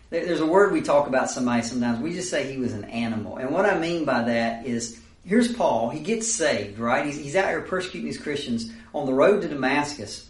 there's 0.10 0.40
a 0.40 0.46
word 0.46 0.74
we 0.74 0.82
talk 0.82 1.06
about 1.06 1.30
somebody 1.30 1.62
sometimes. 1.62 2.00
We 2.00 2.14
just 2.14 2.32
say 2.32 2.52
he 2.52 2.58
was 2.58 2.74
an 2.74 2.86
animal. 2.86 3.38
And 3.38 3.52
what 3.52 3.68
I 3.68 3.78
mean 3.78 4.06
by 4.06 4.24
that 4.24 4.66
is, 4.66 5.00
here's 5.24 5.54
Paul. 5.54 5.92
He 5.92 6.00
gets 6.00 6.34
saved, 6.34 6.80
right? 6.80 7.06
He's, 7.06 7.18
he's 7.18 7.36
out 7.36 7.50
here 7.50 7.62
persecuting 7.62 8.08
these 8.08 8.20
Christians 8.20 8.72
on 8.92 9.06
the 9.06 9.14
road 9.14 9.44
to 9.44 9.48
Damascus. 9.48 10.28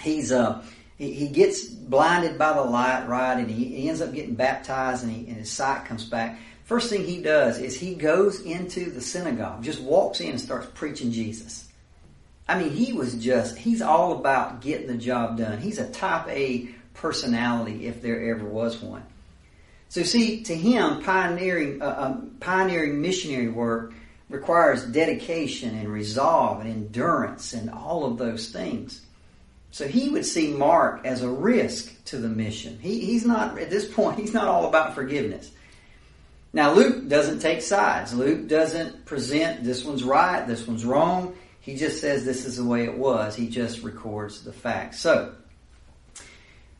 He's, 0.00 0.32
uh, 0.32 0.64
he, 0.96 1.12
he 1.12 1.28
gets 1.28 1.66
blinded 1.66 2.38
by 2.38 2.54
the 2.54 2.62
light, 2.62 3.06
right? 3.06 3.34
And 3.34 3.50
he, 3.50 3.66
he 3.66 3.88
ends 3.90 4.00
up 4.00 4.14
getting 4.14 4.34
baptized 4.34 5.04
and, 5.04 5.12
he, 5.12 5.28
and 5.28 5.36
his 5.36 5.50
sight 5.50 5.84
comes 5.84 6.06
back. 6.06 6.38
First 6.66 6.90
thing 6.90 7.04
he 7.04 7.22
does 7.22 7.60
is 7.60 7.78
he 7.78 7.94
goes 7.94 8.40
into 8.40 8.90
the 8.90 9.00
synagogue, 9.00 9.62
just 9.62 9.80
walks 9.80 10.20
in 10.20 10.30
and 10.30 10.40
starts 10.40 10.66
preaching 10.74 11.12
Jesus. 11.12 11.68
I 12.48 12.58
mean, 12.58 12.70
he 12.70 12.92
was 12.92 13.14
just, 13.14 13.56
he's 13.56 13.80
all 13.80 14.18
about 14.18 14.60
getting 14.60 14.88
the 14.88 14.96
job 14.96 15.38
done. 15.38 15.58
He's 15.58 15.78
a 15.78 15.88
type 15.88 16.26
A 16.28 16.68
personality 16.92 17.86
if 17.86 18.02
there 18.02 18.34
ever 18.34 18.44
was 18.44 18.82
one. 18.82 19.04
So 19.90 20.02
see, 20.02 20.42
to 20.42 20.56
him, 20.56 21.04
pioneering, 21.04 21.80
uh, 21.80 21.94
um, 21.96 22.36
pioneering 22.40 23.00
missionary 23.00 23.48
work 23.48 23.94
requires 24.28 24.84
dedication 24.84 25.78
and 25.78 25.88
resolve 25.88 26.60
and 26.60 26.68
endurance 26.68 27.52
and 27.52 27.70
all 27.70 28.04
of 28.04 28.18
those 28.18 28.48
things. 28.48 29.02
So 29.70 29.86
he 29.86 30.08
would 30.08 30.26
see 30.26 30.52
Mark 30.52 31.06
as 31.06 31.22
a 31.22 31.30
risk 31.30 32.04
to 32.06 32.18
the 32.18 32.28
mission. 32.28 32.80
He, 32.80 33.04
he's 33.04 33.24
not, 33.24 33.56
at 33.56 33.70
this 33.70 33.88
point, 33.88 34.18
he's 34.20 34.34
not 34.34 34.48
all 34.48 34.66
about 34.66 34.96
forgiveness. 34.96 35.52
Now 36.56 36.72
Luke 36.72 37.06
doesn't 37.06 37.40
take 37.40 37.60
sides. 37.60 38.14
Luke 38.14 38.48
doesn't 38.48 39.04
present 39.04 39.62
this 39.62 39.84
one's 39.84 40.02
right, 40.02 40.46
this 40.46 40.66
one's 40.66 40.86
wrong. 40.86 41.36
He 41.60 41.76
just 41.76 42.00
says 42.00 42.24
this 42.24 42.46
is 42.46 42.56
the 42.56 42.64
way 42.64 42.84
it 42.84 42.96
was. 42.96 43.36
He 43.36 43.46
just 43.46 43.82
records 43.82 44.42
the 44.42 44.54
facts. 44.54 44.98
So, 44.98 45.34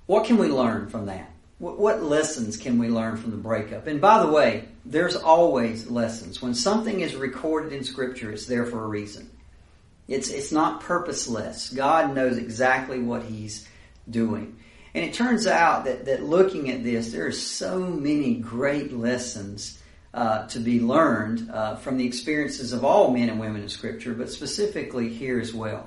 what 0.07 0.25
can 0.25 0.39
we 0.39 0.49
learn 0.49 0.89
from 0.89 1.05
that? 1.07 1.31
What 1.59 2.03
lessons 2.03 2.57
can 2.57 2.79
we 2.79 2.89
learn 2.89 3.19
from 3.19 3.33
the 3.33 3.37
breakup? 3.37 3.87
And 3.87 4.01
by 4.01 4.25
the 4.25 4.33
way, 4.33 4.67
there's 4.87 5.15
always 5.15 5.91
lessons. 5.91 6.41
When 6.41 6.55
something 6.55 7.01
is 7.01 7.15
recorded 7.15 7.75
in 7.75 7.85
Scripture, 7.85 8.33
it's 8.33 8.47
there 8.47 8.65
for 8.65 8.83
a 8.83 8.87
reason. 8.89 9.29
It's, 10.09 10.31
it's 10.31 10.53
not 10.53 10.81
purposeless. 10.81 11.69
God 11.69 12.15
knows 12.15 12.39
exactly 12.39 12.99
what 13.01 13.25
He's 13.25 13.69
doing. 14.09 14.57
And 14.97 15.05
it 15.05 15.13
turns 15.13 15.47
out 15.47 15.85
that, 15.85 16.07
that 16.07 16.23
looking 16.23 16.71
at 16.71 16.83
this, 16.83 17.13
there 17.13 17.27
are 17.27 17.33
so 17.33 17.81
many 17.81 18.37
great 18.37 18.95
lessons 18.95 19.79
uh, 20.15 20.47
to 20.47 20.59
be 20.59 20.81
learned 20.81 21.51
uh, 21.51 21.77
from 21.77 21.99
the 21.99 22.07
experiences 22.07 22.73
of 22.73 22.83
all 22.83 23.11
men 23.11 23.29
and 23.29 23.39
women 23.39 23.61
in 23.61 23.69
Scripture, 23.69 24.15
but 24.15 24.31
specifically 24.31 25.11
here 25.11 25.39
as 25.39 25.53
well. 25.53 25.87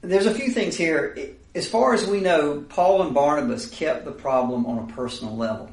There's 0.00 0.24
a 0.24 0.34
few 0.34 0.48
things 0.48 0.74
here. 0.74 1.34
As 1.54 1.68
far 1.68 1.92
as 1.92 2.06
we 2.06 2.22
know, 2.22 2.64
Paul 2.66 3.02
and 3.02 3.12
Barnabas 3.12 3.68
kept 3.68 4.06
the 4.06 4.12
problem 4.12 4.64
on 4.64 4.88
a 4.88 4.92
personal 4.94 5.36
level. 5.36 5.68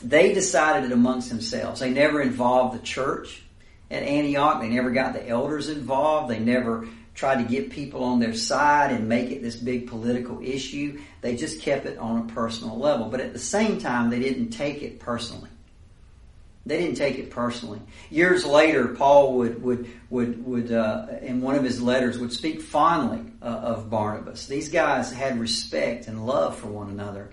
They 0.00 0.32
decided 0.32 0.90
it 0.90 0.94
amongst 0.94 1.28
themselves. 1.28 1.80
They 1.80 1.90
never 1.90 2.22
involved 2.22 2.74
the 2.74 2.82
church 2.82 3.42
at 3.90 4.02
Antioch. 4.02 4.62
They 4.62 4.70
never 4.70 4.92
got 4.92 5.12
the 5.12 5.28
elders 5.28 5.68
involved. 5.68 6.30
They 6.30 6.38
never 6.38 6.88
tried 7.18 7.42
to 7.42 7.50
get 7.50 7.68
people 7.68 8.04
on 8.04 8.20
their 8.20 8.32
side 8.32 8.92
and 8.92 9.08
make 9.08 9.32
it 9.32 9.42
this 9.42 9.56
big 9.56 9.88
political 9.88 10.40
issue. 10.40 11.00
They 11.20 11.34
just 11.34 11.60
kept 11.60 11.84
it 11.84 11.98
on 11.98 12.20
a 12.20 12.32
personal 12.32 12.78
level. 12.78 13.08
But 13.08 13.18
at 13.20 13.32
the 13.32 13.40
same 13.40 13.80
time, 13.80 14.08
they 14.08 14.20
didn't 14.20 14.50
take 14.50 14.84
it 14.84 15.00
personally. 15.00 15.50
They 16.64 16.78
didn't 16.78 16.94
take 16.96 17.18
it 17.18 17.30
personally. 17.30 17.80
Years 18.08 18.44
later, 18.44 18.88
Paul 18.88 19.34
would 19.38 19.60
would 19.60 19.90
would 20.10 20.46
would 20.46 20.70
uh, 20.70 21.06
in 21.20 21.40
one 21.40 21.56
of 21.56 21.64
his 21.64 21.82
letters 21.82 22.20
would 22.20 22.32
speak 22.32 22.60
fondly 22.60 23.32
uh, 23.42 23.46
of 23.46 23.90
Barnabas. 23.90 24.46
These 24.46 24.68
guys 24.68 25.10
had 25.10 25.40
respect 25.40 26.06
and 26.06 26.24
love 26.24 26.56
for 26.56 26.68
one 26.68 26.88
another. 26.88 27.30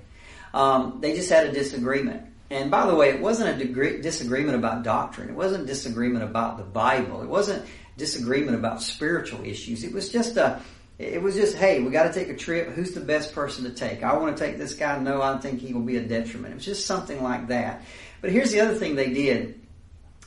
Um, 0.51 0.97
they 0.99 1.13
just 1.15 1.29
had 1.29 1.45
a 1.45 1.51
disagreement. 1.51 2.25
And 2.49 2.71
by 2.71 2.85
the 2.87 2.95
way, 2.95 3.09
it 3.09 3.19
wasn't 3.19 3.61
a 3.61 4.01
disagreement 4.01 4.55
about 4.55 4.83
doctrine. 4.83 5.29
It 5.29 5.35
wasn't 5.35 5.67
disagreement 5.67 6.23
about 6.23 6.57
the 6.57 6.63
Bible. 6.63 7.21
It 7.21 7.27
wasn't 7.27 7.65
disagreement 7.97 8.57
about 8.57 8.81
spiritual 8.81 9.43
issues. 9.45 9.83
It 9.83 9.93
was 9.93 10.09
just 10.09 10.37
a 10.37 10.61
it 10.97 11.21
was 11.21 11.35
just, 11.35 11.57
hey, 11.57 11.81
we 11.81 11.91
got 11.91 12.03
to 12.03 12.13
take 12.13 12.29
a 12.29 12.37
trip. 12.37 12.69
Who's 12.69 12.93
the 12.93 13.01
best 13.01 13.33
person 13.33 13.65
to 13.65 13.71
take? 13.71 14.01
I 14.01 14.15
want 14.15 14.37
to 14.37 14.43
take 14.43 14.57
this 14.57 14.75
guy. 14.75 14.97
No, 14.97 15.21
I 15.21 15.37
think 15.39 15.59
he 15.59 15.73
will 15.73 15.81
be 15.81 15.97
a 15.97 16.03
detriment. 16.03 16.53
It 16.53 16.55
was 16.55 16.65
just 16.65 16.85
something 16.85 17.21
like 17.21 17.49
that. 17.49 17.83
But 18.21 18.31
here's 18.31 18.51
the 18.51 18.61
other 18.61 18.75
thing 18.75 18.95
they 18.95 19.11
did. 19.11 19.59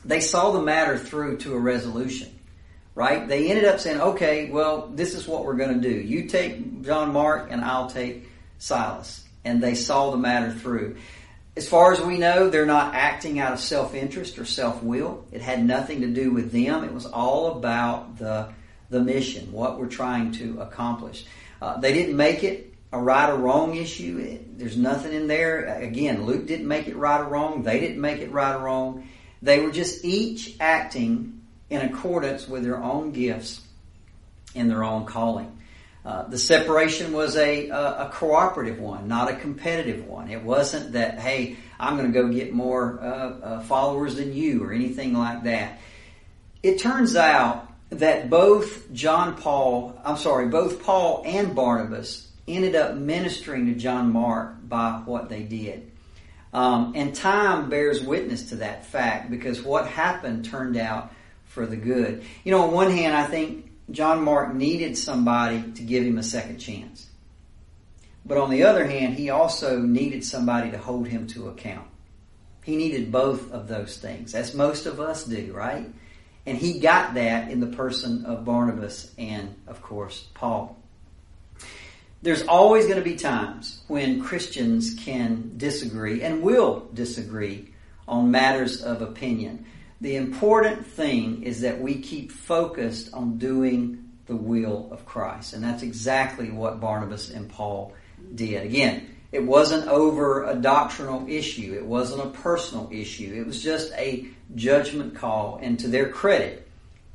they 0.05 0.21
saw 0.21 0.51
the 0.51 0.61
matter 0.61 0.97
through 0.97 1.37
to 1.37 1.55
a 1.55 1.59
resolution, 1.59 2.37
right? 2.93 3.27
They 3.27 3.49
ended 3.49 3.65
up 3.65 3.79
saying, 3.79 3.99
okay, 3.99 4.51
well, 4.51 4.87
this 4.93 5.15
is 5.15 5.27
what 5.27 5.43
we're 5.43 5.55
going 5.55 5.81
to 5.81 5.89
do. 5.89 5.95
You 5.95 6.27
take 6.27 6.83
John 6.83 7.13
Mark 7.13 7.51
and 7.51 7.61
I'll 7.61 7.89
take 7.89 8.29
Silas. 8.59 9.25
And 9.43 9.63
they 9.63 9.73
saw 9.73 10.11
the 10.11 10.17
matter 10.17 10.51
through. 10.51 10.97
As 11.55 11.67
far 11.67 11.91
as 11.91 11.99
we 11.99 12.17
know, 12.17 12.49
they're 12.49 12.65
not 12.65 12.95
acting 12.95 13.39
out 13.39 13.53
of 13.53 13.59
self-interest 13.59 14.39
or 14.39 14.45
self-will. 14.45 15.25
It 15.31 15.41
had 15.41 15.65
nothing 15.65 16.01
to 16.01 16.07
do 16.07 16.31
with 16.31 16.51
them. 16.51 16.83
It 16.83 16.93
was 16.93 17.05
all 17.05 17.57
about 17.57 18.17
the, 18.17 18.53
the 18.89 19.01
mission, 19.01 19.51
what 19.51 19.77
we're 19.77 19.87
trying 19.87 20.31
to 20.33 20.61
accomplish. 20.61 21.25
Uh, 21.61 21.77
they 21.79 21.93
didn't 21.93 22.15
make 22.15 22.43
it 22.43 22.73
a 22.91 22.99
right 22.99 23.29
or 23.29 23.35
wrong 23.35 23.75
issue. 23.75 24.39
There's 24.55 24.77
nothing 24.77 25.13
in 25.13 25.27
there. 25.27 25.65
Again, 25.65 26.25
Luke 26.25 26.47
didn't 26.47 26.67
make 26.67 26.87
it 26.87 26.95
right 26.95 27.19
or 27.21 27.25
wrong. 27.25 27.63
They 27.63 27.79
didn't 27.79 27.99
make 27.99 28.19
it 28.19 28.31
right 28.31 28.55
or 28.55 28.59
wrong. 28.59 29.09
They 29.41 29.59
were 29.59 29.71
just 29.71 30.03
each 30.05 30.55
acting 30.59 31.41
in 31.69 31.81
accordance 31.81 32.47
with 32.47 32.63
their 32.63 32.81
own 32.81 33.11
gifts 33.11 33.61
and 34.55 34.69
their 34.69 34.83
own 34.83 35.05
calling. 35.05 35.58
Uh, 36.09 36.23
the 36.27 36.39
separation 36.39 37.13
was 37.13 37.37
a, 37.37 37.69
a, 37.69 38.07
a, 38.07 38.09
cooperative 38.11 38.79
one, 38.79 39.07
not 39.07 39.29
a 39.29 39.35
competitive 39.35 40.07
one. 40.07 40.27
It 40.27 40.41
wasn't 40.41 40.93
that, 40.93 41.19
hey, 41.19 41.57
I'm 41.79 41.97
going 41.97 42.11
to 42.11 42.19
go 42.19 42.29
get 42.29 42.51
more 42.51 42.99
uh, 42.99 43.05
uh, 43.05 43.59
followers 43.59 44.15
than 44.15 44.33
you 44.33 44.63
or 44.63 44.73
anything 44.73 45.13
like 45.13 45.43
that. 45.43 45.79
It 46.63 46.79
turns 46.79 47.15
out 47.15 47.71
that 47.91 48.27
both 48.27 48.91
John 48.91 49.35
Paul, 49.35 50.01
I'm 50.03 50.17
sorry, 50.17 50.47
both 50.47 50.81
Paul 50.81 51.21
and 51.27 51.53
Barnabas 51.53 52.27
ended 52.47 52.73
up 52.73 52.95
ministering 52.95 53.67
to 53.67 53.75
John 53.75 54.11
Mark 54.11 54.67
by 54.67 55.03
what 55.05 55.29
they 55.29 55.43
did. 55.43 55.91
Um, 56.53 56.93
and 56.95 57.13
time 57.13 57.69
bears 57.69 58.01
witness 58.01 58.49
to 58.49 58.55
that 58.55 58.87
fact 58.87 59.29
because 59.29 59.61
what 59.61 59.85
happened 59.85 60.45
turned 60.45 60.75
out 60.75 61.13
for 61.45 61.67
the 61.67 61.75
good. 61.75 62.23
You 62.43 62.51
know, 62.51 62.61
on 62.61 62.71
one 62.71 62.89
hand, 62.89 63.15
I 63.15 63.25
think 63.25 63.68
John 63.91 64.23
Mark 64.23 64.53
needed 64.53 64.97
somebody 64.97 65.71
to 65.73 65.83
give 65.83 66.03
him 66.03 66.17
a 66.17 66.23
second 66.23 66.59
chance. 66.59 67.07
But 68.25 68.37
on 68.37 68.49
the 68.49 68.63
other 68.63 68.85
hand, 68.85 69.15
he 69.15 69.29
also 69.29 69.79
needed 69.79 70.23
somebody 70.23 70.71
to 70.71 70.77
hold 70.77 71.07
him 71.07 71.27
to 71.27 71.49
account. 71.49 71.87
He 72.63 72.75
needed 72.75 73.11
both 73.11 73.51
of 73.51 73.67
those 73.67 73.97
things, 73.97 74.35
as 74.35 74.53
most 74.53 74.85
of 74.85 74.99
us 74.99 75.23
do, 75.23 75.51
right? 75.53 75.89
And 76.45 76.57
he 76.57 76.79
got 76.79 77.15
that 77.15 77.49
in 77.49 77.59
the 77.59 77.67
person 77.67 78.25
of 78.25 78.45
Barnabas 78.45 79.13
and, 79.17 79.55
of 79.67 79.81
course, 79.81 80.27
Paul. 80.33 80.77
There's 82.21 82.43
always 82.43 82.85
going 82.85 82.97
to 82.97 83.03
be 83.03 83.15
times 83.15 83.81
when 83.87 84.21
Christians 84.21 84.93
can 84.99 85.53
disagree 85.57 86.21
and 86.21 86.41
will 86.41 86.89
disagree 86.93 87.73
on 88.07 88.29
matters 88.29 88.81
of 88.81 89.01
opinion. 89.01 89.65
The 90.01 90.15
important 90.15 90.85
thing 90.85 91.43
is 91.43 91.61
that 91.61 91.81
we 91.81 91.95
keep 91.95 92.31
focused 92.31 93.13
on 93.13 93.37
doing 93.37 94.09
the 94.27 94.35
will 94.35 94.87
of 94.91 95.05
Christ. 95.05 95.53
And 95.53 95.63
that's 95.63 95.83
exactly 95.83 96.51
what 96.51 96.79
Barnabas 96.79 97.29
and 97.29 97.49
Paul 97.49 97.93
did. 98.35 98.63
Again, 98.63 99.15
it 99.31 99.43
wasn't 99.43 99.87
over 99.87 100.45
a 100.45 100.55
doctrinal 100.55 101.27
issue. 101.27 101.73
It 101.75 101.85
wasn't 101.85 102.21
a 102.21 102.29
personal 102.29 102.89
issue. 102.91 103.33
It 103.35 103.45
was 103.45 103.61
just 103.61 103.91
a 103.93 104.27
judgment 104.55 105.15
call. 105.15 105.59
And 105.61 105.77
to 105.79 105.87
their 105.87 106.09
credit, 106.09 106.67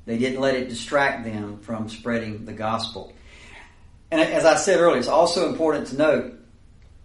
they 0.06 0.18
didn't 0.18 0.40
let 0.40 0.54
it 0.54 0.68
distract 0.68 1.24
them 1.24 1.58
from 1.60 1.88
spreading 1.88 2.44
the 2.44 2.52
gospel. 2.52 3.12
And 4.10 4.20
as 4.20 4.44
I 4.44 4.56
said 4.56 4.78
earlier, 4.78 4.98
it's 4.98 5.08
also 5.08 5.48
important 5.48 5.88
to 5.88 5.96
note 5.96 6.38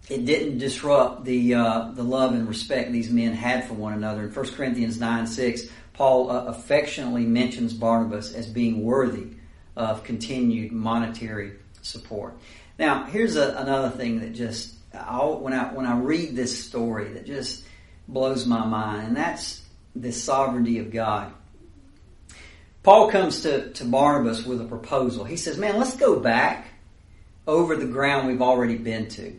it 0.08 0.24
didn't 0.24 0.58
disrupt 0.58 1.24
the 1.24 1.54
uh, 1.54 1.90
the 1.92 2.02
love 2.02 2.32
and 2.32 2.48
respect 2.48 2.92
these 2.92 3.10
men 3.10 3.32
had 3.32 3.66
for 3.66 3.74
one 3.74 3.92
another. 3.92 4.24
In 4.24 4.30
1 4.30 4.46
Corinthians 4.52 4.98
9 4.98 5.26
6, 5.26 5.62
Paul 5.92 6.30
uh, 6.30 6.44
affectionately 6.46 7.24
mentions 7.26 7.72
Barnabas 7.72 8.32
as 8.32 8.46
being 8.46 8.82
worthy 8.82 9.28
of 9.76 10.02
continued 10.04 10.72
monetary 10.72 11.52
support. 11.82 12.34
Now, 12.78 13.04
here's 13.04 13.36
a, 13.36 13.54
another 13.56 13.90
thing 13.90 14.20
that 14.20 14.34
just 14.34 14.74
I'll, 14.94 15.38
when 15.38 15.52
I 15.52 15.72
when 15.72 15.86
I 15.86 15.98
read 15.98 16.34
this 16.34 16.66
story 16.66 17.12
that 17.12 17.26
just 17.26 17.64
blows 18.08 18.46
my 18.46 18.64
mind, 18.64 19.08
and 19.08 19.16
that's 19.16 19.62
the 19.94 20.12
sovereignty 20.12 20.78
of 20.78 20.90
God. 20.90 21.32
Paul 22.82 23.10
comes 23.10 23.42
to, 23.42 23.72
to 23.74 23.84
Barnabas 23.84 24.44
with 24.44 24.60
a 24.60 24.64
proposal. 24.64 25.24
He 25.24 25.36
says, 25.36 25.58
Man, 25.58 25.78
let's 25.78 25.96
go 25.96 26.18
back 26.18 26.68
over 27.46 27.76
the 27.76 27.86
ground 27.86 28.26
we've 28.26 28.42
already 28.42 28.76
been 28.76 29.08
to. 29.08 29.38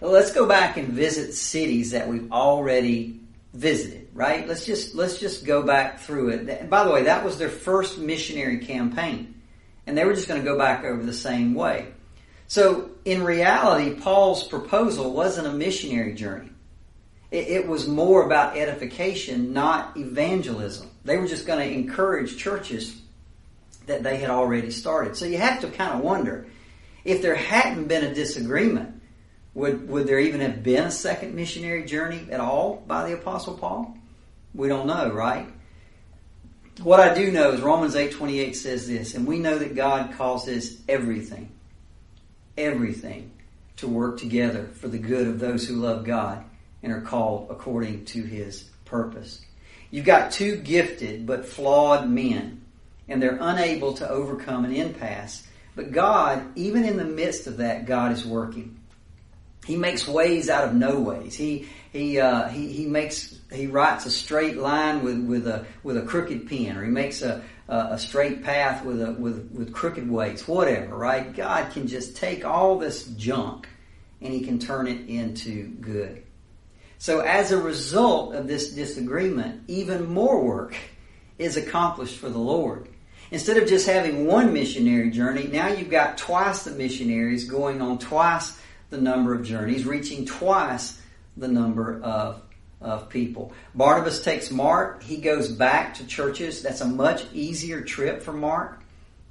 Let's 0.00 0.32
go 0.32 0.46
back 0.46 0.76
and 0.76 0.88
visit 0.88 1.34
cities 1.34 1.90
that 1.90 2.08
we've 2.08 2.32
already 2.32 3.20
visited, 3.52 4.08
right? 4.14 4.48
Let's 4.48 4.64
just 4.64 4.94
let's 4.94 5.18
just 5.18 5.44
go 5.44 5.62
back 5.62 6.00
through 6.00 6.30
it. 6.30 6.48
And 6.48 6.70
by 6.70 6.84
the 6.84 6.90
way, 6.90 7.04
that 7.04 7.24
was 7.24 7.36
their 7.36 7.50
first 7.50 7.98
missionary 7.98 8.58
campaign. 8.58 9.34
And 9.86 9.96
they 9.98 10.04
were 10.04 10.14
just 10.14 10.28
going 10.28 10.40
to 10.40 10.44
go 10.44 10.56
back 10.56 10.84
over 10.84 11.02
the 11.02 11.12
same 11.12 11.54
way. 11.54 11.88
So 12.46 12.90
in 13.04 13.22
reality, 13.22 13.94
Paul's 13.94 14.46
proposal 14.46 15.12
wasn't 15.12 15.46
a 15.46 15.52
missionary 15.52 16.14
journey. 16.14 16.50
It, 17.30 17.48
it 17.48 17.68
was 17.68 17.86
more 17.86 18.24
about 18.24 18.56
edification, 18.56 19.52
not 19.52 19.96
evangelism. 19.96 20.90
They 21.04 21.16
were 21.16 21.26
just 21.26 21.46
going 21.46 21.60
to 21.60 21.74
encourage 21.74 22.36
churches 22.36 23.00
that 23.86 24.02
they 24.02 24.16
had 24.16 24.30
already 24.30 24.70
started. 24.70 25.16
So 25.16 25.26
you 25.26 25.38
have 25.38 25.60
to 25.60 25.68
kind 25.68 25.92
of 25.92 26.00
wonder, 26.00 26.46
if 27.04 27.22
there 27.22 27.34
hadn't 27.34 27.88
been 27.88 28.04
a 28.04 28.14
disagreement, 28.14 28.99
would, 29.54 29.88
would 29.88 30.06
there 30.06 30.20
even 30.20 30.40
have 30.40 30.62
been 30.62 30.84
a 30.84 30.90
second 30.90 31.34
missionary 31.34 31.84
journey 31.84 32.26
at 32.30 32.40
all 32.40 32.82
by 32.86 33.08
the 33.08 33.14
Apostle 33.14 33.56
Paul? 33.56 33.96
We 34.54 34.68
don't 34.68 34.86
know, 34.86 35.10
right? 35.12 35.46
What 36.82 37.00
I 37.00 37.14
do 37.14 37.30
know 37.30 37.52
is 37.52 37.60
Romans 37.60 37.94
8:28 37.94 38.54
says 38.54 38.88
this, 38.88 39.14
and 39.14 39.26
we 39.26 39.38
know 39.38 39.58
that 39.58 39.74
God 39.74 40.12
causes 40.16 40.80
everything, 40.88 41.50
everything 42.56 43.32
to 43.76 43.88
work 43.88 44.18
together 44.18 44.68
for 44.74 44.88
the 44.88 44.98
good 44.98 45.26
of 45.26 45.38
those 45.38 45.66
who 45.66 45.76
love 45.76 46.04
God 46.04 46.44
and 46.82 46.92
are 46.92 47.02
called 47.02 47.48
according 47.50 48.06
to 48.06 48.22
his 48.22 48.64
purpose. 48.84 49.42
You've 49.90 50.06
got 50.06 50.32
two 50.32 50.56
gifted 50.56 51.26
but 51.26 51.44
flawed 51.44 52.08
men, 52.08 52.62
and 53.08 53.20
they're 53.20 53.38
unable 53.40 53.92
to 53.94 54.08
overcome 54.08 54.64
an 54.64 54.72
impasse 54.72 55.46
but 55.76 55.92
God, 55.92 56.44
even 56.56 56.84
in 56.84 56.96
the 56.96 57.04
midst 57.04 57.46
of 57.46 57.58
that, 57.58 57.86
God 57.86 58.12
is 58.12 58.26
working. 58.26 58.79
He 59.64 59.76
makes 59.76 60.08
ways 60.08 60.48
out 60.48 60.64
of 60.64 60.74
no 60.74 61.00
ways. 61.00 61.34
He 61.34 61.68
he 61.92 62.18
uh, 62.18 62.48
he 62.48 62.72
he 62.72 62.86
makes 62.86 63.38
he 63.52 63.66
writes 63.66 64.06
a 64.06 64.10
straight 64.10 64.56
line 64.56 65.04
with, 65.04 65.22
with 65.24 65.46
a 65.46 65.66
with 65.82 65.96
a 65.96 66.02
crooked 66.02 66.48
pen, 66.48 66.76
or 66.76 66.84
he 66.84 66.90
makes 66.90 67.22
a 67.22 67.42
a 67.68 67.98
straight 67.98 68.42
path 68.42 68.84
with 68.84 69.00
a 69.00 69.12
with 69.12 69.50
with 69.52 69.72
crooked 69.72 70.10
ways. 70.10 70.46
Whatever, 70.48 70.96
right? 70.96 71.34
God 71.34 71.72
can 71.72 71.86
just 71.86 72.16
take 72.16 72.44
all 72.44 72.78
this 72.78 73.06
junk 73.06 73.68
and 74.20 74.32
he 74.32 74.40
can 74.40 74.58
turn 74.58 74.86
it 74.86 75.08
into 75.08 75.68
good. 75.80 76.22
So 76.98 77.20
as 77.20 77.52
a 77.52 77.56
result 77.56 78.34
of 78.34 78.46
this 78.46 78.72
disagreement, 78.72 79.62
even 79.68 80.12
more 80.12 80.44
work 80.44 80.76
is 81.38 81.56
accomplished 81.56 82.18
for 82.18 82.28
the 82.28 82.38
Lord. 82.38 82.88
Instead 83.30 83.56
of 83.56 83.68
just 83.68 83.86
having 83.86 84.26
one 84.26 84.52
missionary 84.52 85.10
journey, 85.10 85.46
now 85.46 85.68
you've 85.68 85.90
got 85.90 86.18
twice 86.18 86.64
the 86.64 86.72
missionaries 86.72 87.48
going 87.48 87.80
on 87.80 87.98
twice 87.98 88.58
the 88.90 89.00
number 89.00 89.34
of 89.34 89.44
journeys, 89.44 89.86
reaching 89.86 90.26
twice 90.26 91.00
the 91.36 91.48
number 91.48 92.00
of, 92.02 92.42
of 92.80 93.08
people. 93.08 93.52
Barnabas 93.74 94.22
takes 94.22 94.50
Mark. 94.50 95.02
He 95.02 95.16
goes 95.18 95.50
back 95.50 95.94
to 95.94 96.06
churches. 96.06 96.62
That's 96.62 96.80
a 96.80 96.86
much 96.86 97.24
easier 97.32 97.80
trip 97.80 98.22
for 98.22 98.32
Mark. 98.32 98.82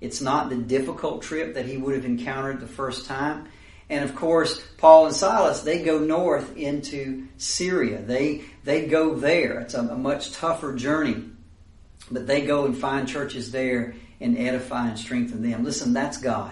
It's 0.02 0.22
not 0.22 0.50
the 0.50 0.56
difficult 0.56 1.22
trip 1.22 1.56
that 1.56 1.66
he 1.66 1.78
would 1.78 1.94
have 1.94 2.06
encountered 2.06 2.62
the 2.62 2.68
first 2.68 3.06
time. 3.06 3.48
And 3.90 4.04
of 4.04 4.16
course, 4.16 4.62
Paul 4.78 5.08
and 5.08 5.16
Silas, 5.16 5.62
they 5.62 5.84
go 5.84 6.00
north 6.00 6.56
into 6.56 7.28
Syria. 7.38 8.02
They, 8.02 8.44
they 8.64 8.86
go 8.86 9.16
there. 9.16 9.60
It's 9.60 9.74
a, 9.74 9.82
a 9.82 9.98
much 9.98 10.32
tougher 10.34 10.76
journey. 10.76 11.26
But 12.12 12.28
they 12.28 12.46
go 12.46 12.66
and 12.66 12.78
find 12.78 13.08
churches 13.08 13.52
there 13.52 13.96
and 14.22 14.38
edify 14.38 14.90
and 14.90 15.00
strengthen 15.00 15.42
them. 15.42 15.64
Listen, 15.64 15.94
that's 15.94 16.18
God. 16.18 16.52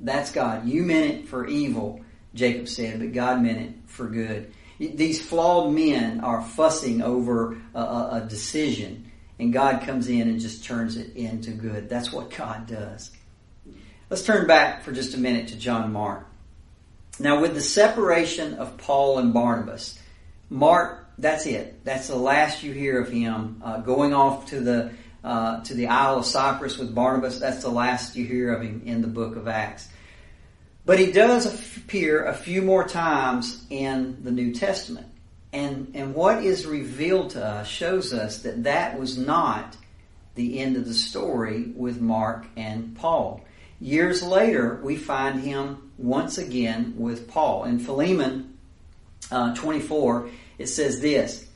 That's 0.00 0.30
God. 0.30 0.66
You 0.66 0.82
meant 0.82 1.10
it 1.10 1.28
for 1.28 1.46
evil, 1.46 2.04
Jacob 2.36 2.68
said, 2.68 3.00
but 3.00 3.12
God 3.12 3.42
meant 3.42 3.58
it 3.58 3.74
for 3.86 4.06
good. 4.06 4.52
These 4.78 5.24
flawed 5.24 5.72
men 5.72 6.20
are 6.20 6.42
fussing 6.42 7.02
over 7.02 7.56
a, 7.74 7.80
a, 7.80 8.10
a 8.12 8.26
decision, 8.28 9.10
and 9.38 9.52
God 9.52 9.82
comes 9.82 10.08
in 10.08 10.28
and 10.28 10.38
just 10.38 10.64
turns 10.64 10.96
it 10.96 11.16
into 11.16 11.50
good. 11.50 11.88
That's 11.88 12.12
what 12.12 12.30
God 12.30 12.66
does. 12.66 13.10
Let's 14.10 14.22
turn 14.22 14.46
back 14.46 14.82
for 14.82 14.92
just 14.92 15.14
a 15.14 15.18
minute 15.18 15.48
to 15.48 15.56
John 15.56 15.92
Mark. 15.92 16.26
Now, 17.18 17.40
with 17.40 17.54
the 17.54 17.62
separation 17.62 18.54
of 18.54 18.76
Paul 18.76 19.18
and 19.18 19.32
Barnabas, 19.32 19.98
Mark 20.50 21.06
that's 21.18 21.46
it. 21.46 21.84
That's 21.84 22.08
the 22.08 22.16
last 22.16 22.62
you 22.62 22.72
hear 22.72 23.00
of 23.00 23.10
him 23.10 23.62
uh, 23.64 23.78
going 23.78 24.12
off 24.12 24.46
to 24.50 24.60
the 24.60 24.92
uh, 25.24 25.60
to 25.64 25.74
the 25.74 25.88
Isle 25.88 26.18
of 26.18 26.26
Cyprus 26.26 26.78
with 26.78 26.94
Barnabas. 26.94 27.40
That's 27.40 27.62
the 27.62 27.70
last 27.70 28.14
you 28.14 28.24
hear 28.24 28.52
of 28.52 28.62
him 28.62 28.82
in 28.84 29.02
the 29.02 29.08
book 29.08 29.36
of 29.36 29.48
Acts. 29.48 29.88
But 30.86 31.00
he 31.00 31.10
does 31.10 31.46
appear 31.46 32.24
a 32.24 32.34
few 32.34 32.62
more 32.62 32.86
times 32.86 33.66
in 33.68 34.22
the 34.22 34.30
New 34.30 34.54
Testament. 34.54 35.08
And, 35.52 35.92
and 35.94 36.14
what 36.14 36.44
is 36.44 36.64
revealed 36.64 37.30
to 37.30 37.44
us 37.44 37.66
shows 37.66 38.12
us 38.12 38.42
that 38.42 38.64
that 38.64 38.98
was 38.98 39.18
not 39.18 39.76
the 40.36 40.60
end 40.60 40.76
of 40.76 40.86
the 40.86 40.94
story 40.94 41.72
with 41.74 42.00
Mark 42.00 42.46
and 42.56 42.96
Paul. 42.96 43.42
Years 43.80 44.22
later, 44.22 44.80
we 44.82 44.96
find 44.96 45.40
him 45.40 45.90
once 45.98 46.38
again 46.38 46.94
with 46.96 47.28
Paul. 47.28 47.64
In 47.64 47.78
Philemon 47.78 48.56
uh, 49.30 49.54
24, 49.54 50.30
it 50.58 50.68
says 50.68 51.00
this 51.00 51.46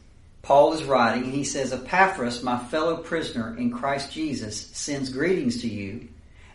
Paul 0.43 0.73
is 0.73 0.85
writing, 0.85 1.25
and 1.25 1.33
he 1.33 1.45
says, 1.45 1.73
Epaphras, 1.73 2.43
my 2.43 2.59
fellow 2.59 2.97
prisoner 2.97 3.57
in 3.57 3.71
Christ 3.71 4.11
Jesus, 4.11 4.69
sends 4.69 5.11
greetings 5.11 5.61
to 5.61 5.69
you, 5.69 6.09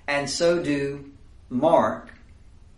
and 0.08 0.30
so 0.30 0.62
do 0.62 1.12
Mark, 1.50 2.10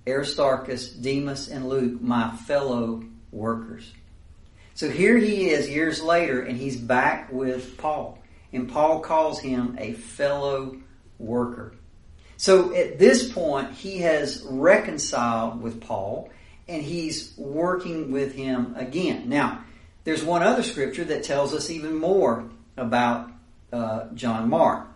Aristarchus, 0.07 0.89
Demas, 0.89 1.47
and 1.47 1.67
Luke, 1.67 2.01
my 2.01 2.35
fellow 2.35 3.03
workers. 3.31 3.91
So 4.73 4.89
here 4.89 5.17
he 5.17 5.49
is 5.49 5.69
years 5.69 6.01
later, 6.01 6.41
and 6.41 6.57
he's 6.57 6.77
back 6.77 7.31
with 7.31 7.77
Paul. 7.77 8.19
And 8.53 8.69
Paul 8.69 8.99
calls 8.99 9.39
him 9.39 9.75
a 9.79 9.93
fellow 9.93 10.77
worker. 11.17 11.73
So 12.37 12.73
at 12.75 12.99
this 12.99 13.31
point, 13.31 13.73
he 13.73 13.99
has 13.99 14.45
reconciled 14.47 15.61
with 15.61 15.81
Paul, 15.81 16.29
and 16.67 16.83
he's 16.83 17.33
working 17.37 18.11
with 18.11 18.35
him 18.35 18.75
again. 18.75 19.29
Now, 19.29 19.63
there's 20.03 20.23
one 20.23 20.43
other 20.43 20.63
scripture 20.63 21.03
that 21.05 21.23
tells 21.23 21.53
us 21.53 21.69
even 21.69 21.95
more 21.95 22.49
about 22.77 23.31
uh, 23.73 24.05
John 24.13 24.49
Mark. 24.49 24.86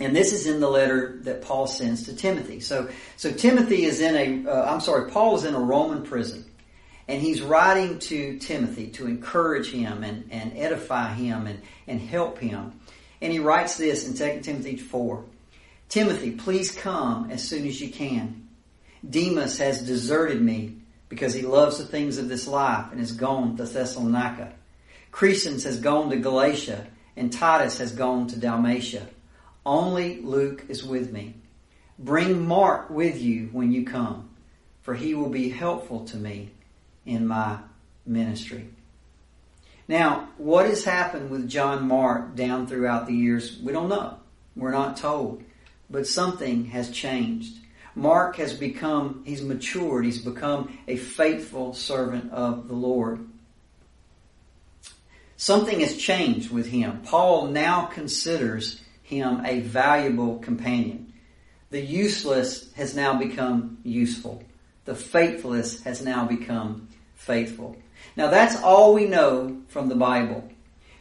And 0.00 0.16
this 0.16 0.32
is 0.32 0.46
in 0.46 0.60
the 0.60 0.68
letter 0.68 1.18
that 1.24 1.42
Paul 1.42 1.66
sends 1.66 2.04
to 2.04 2.16
Timothy. 2.16 2.60
So, 2.60 2.88
so 3.18 3.30
Timothy 3.30 3.84
is 3.84 4.00
in 4.00 4.46
a, 4.46 4.50
uh, 4.50 4.72
I'm 4.72 4.80
sorry, 4.80 5.10
Paul 5.10 5.36
is 5.36 5.44
in 5.44 5.54
a 5.54 5.60
Roman 5.60 6.02
prison. 6.02 6.46
And 7.06 7.20
he's 7.20 7.42
writing 7.42 7.98
to 7.98 8.38
Timothy 8.38 8.88
to 8.92 9.06
encourage 9.06 9.70
him 9.70 10.02
and, 10.02 10.28
and 10.30 10.56
edify 10.56 11.12
him 11.12 11.46
and, 11.46 11.60
and 11.86 12.00
help 12.00 12.38
him. 12.38 12.80
And 13.20 13.30
he 13.30 13.40
writes 13.40 13.76
this 13.76 14.08
in 14.08 14.14
2 14.14 14.40
Timothy 14.40 14.76
4. 14.76 15.22
Timothy, 15.90 16.30
please 16.30 16.70
come 16.70 17.30
as 17.30 17.46
soon 17.46 17.66
as 17.66 17.78
you 17.80 17.90
can. 17.90 18.48
Demas 19.08 19.58
has 19.58 19.82
deserted 19.82 20.40
me 20.40 20.76
because 21.10 21.34
he 21.34 21.42
loves 21.42 21.78
the 21.78 21.84
things 21.84 22.16
of 22.16 22.28
this 22.28 22.46
life 22.46 22.86
and 22.90 23.00
has 23.00 23.12
gone 23.12 23.56
to 23.56 23.64
Thessalonica. 23.64 24.54
Crescens 25.12 25.64
has 25.64 25.78
gone 25.78 26.08
to 26.10 26.16
Galatia 26.16 26.86
and 27.16 27.32
Titus 27.32 27.78
has 27.78 27.92
gone 27.92 28.28
to 28.28 28.38
Dalmatia. 28.38 29.06
Only 29.64 30.20
Luke 30.22 30.64
is 30.68 30.84
with 30.84 31.12
me. 31.12 31.34
Bring 31.98 32.46
Mark 32.46 32.88
with 32.90 33.20
you 33.20 33.50
when 33.52 33.72
you 33.72 33.84
come, 33.84 34.30
for 34.82 34.94
he 34.94 35.14
will 35.14 35.28
be 35.28 35.50
helpful 35.50 36.04
to 36.06 36.16
me 36.16 36.50
in 37.04 37.26
my 37.26 37.58
ministry. 38.06 38.68
Now, 39.86 40.28
what 40.38 40.66
has 40.66 40.84
happened 40.84 41.30
with 41.30 41.48
John 41.48 41.86
Mark 41.86 42.36
down 42.36 42.66
throughout 42.66 43.06
the 43.06 43.14
years, 43.14 43.58
we 43.60 43.72
don't 43.72 43.88
know. 43.88 44.18
We're 44.56 44.70
not 44.70 44.96
told. 44.96 45.42
But 45.90 46.06
something 46.06 46.66
has 46.66 46.90
changed. 46.90 47.54
Mark 47.94 48.36
has 48.36 48.54
become, 48.54 49.22
he's 49.26 49.42
matured, 49.42 50.04
he's 50.04 50.24
become 50.24 50.78
a 50.86 50.96
faithful 50.96 51.74
servant 51.74 52.32
of 52.32 52.68
the 52.68 52.74
Lord. 52.74 53.26
Something 55.36 55.80
has 55.80 55.96
changed 55.96 56.50
with 56.50 56.66
him. 56.66 57.02
Paul 57.02 57.48
now 57.48 57.86
considers 57.86 58.80
him 59.10 59.44
a 59.44 59.60
valuable 59.60 60.38
companion. 60.38 61.12
The 61.70 61.80
useless 61.80 62.72
has 62.74 62.94
now 62.94 63.18
become 63.18 63.78
useful. 63.82 64.42
The 64.84 64.94
faithless 64.94 65.82
has 65.82 66.02
now 66.02 66.24
become 66.24 66.88
faithful. 67.14 67.76
Now 68.16 68.28
that's 68.28 68.56
all 68.62 68.94
we 68.94 69.06
know 69.06 69.60
from 69.68 69.88
the 69.88 69.96
Bible. 69.96 70.48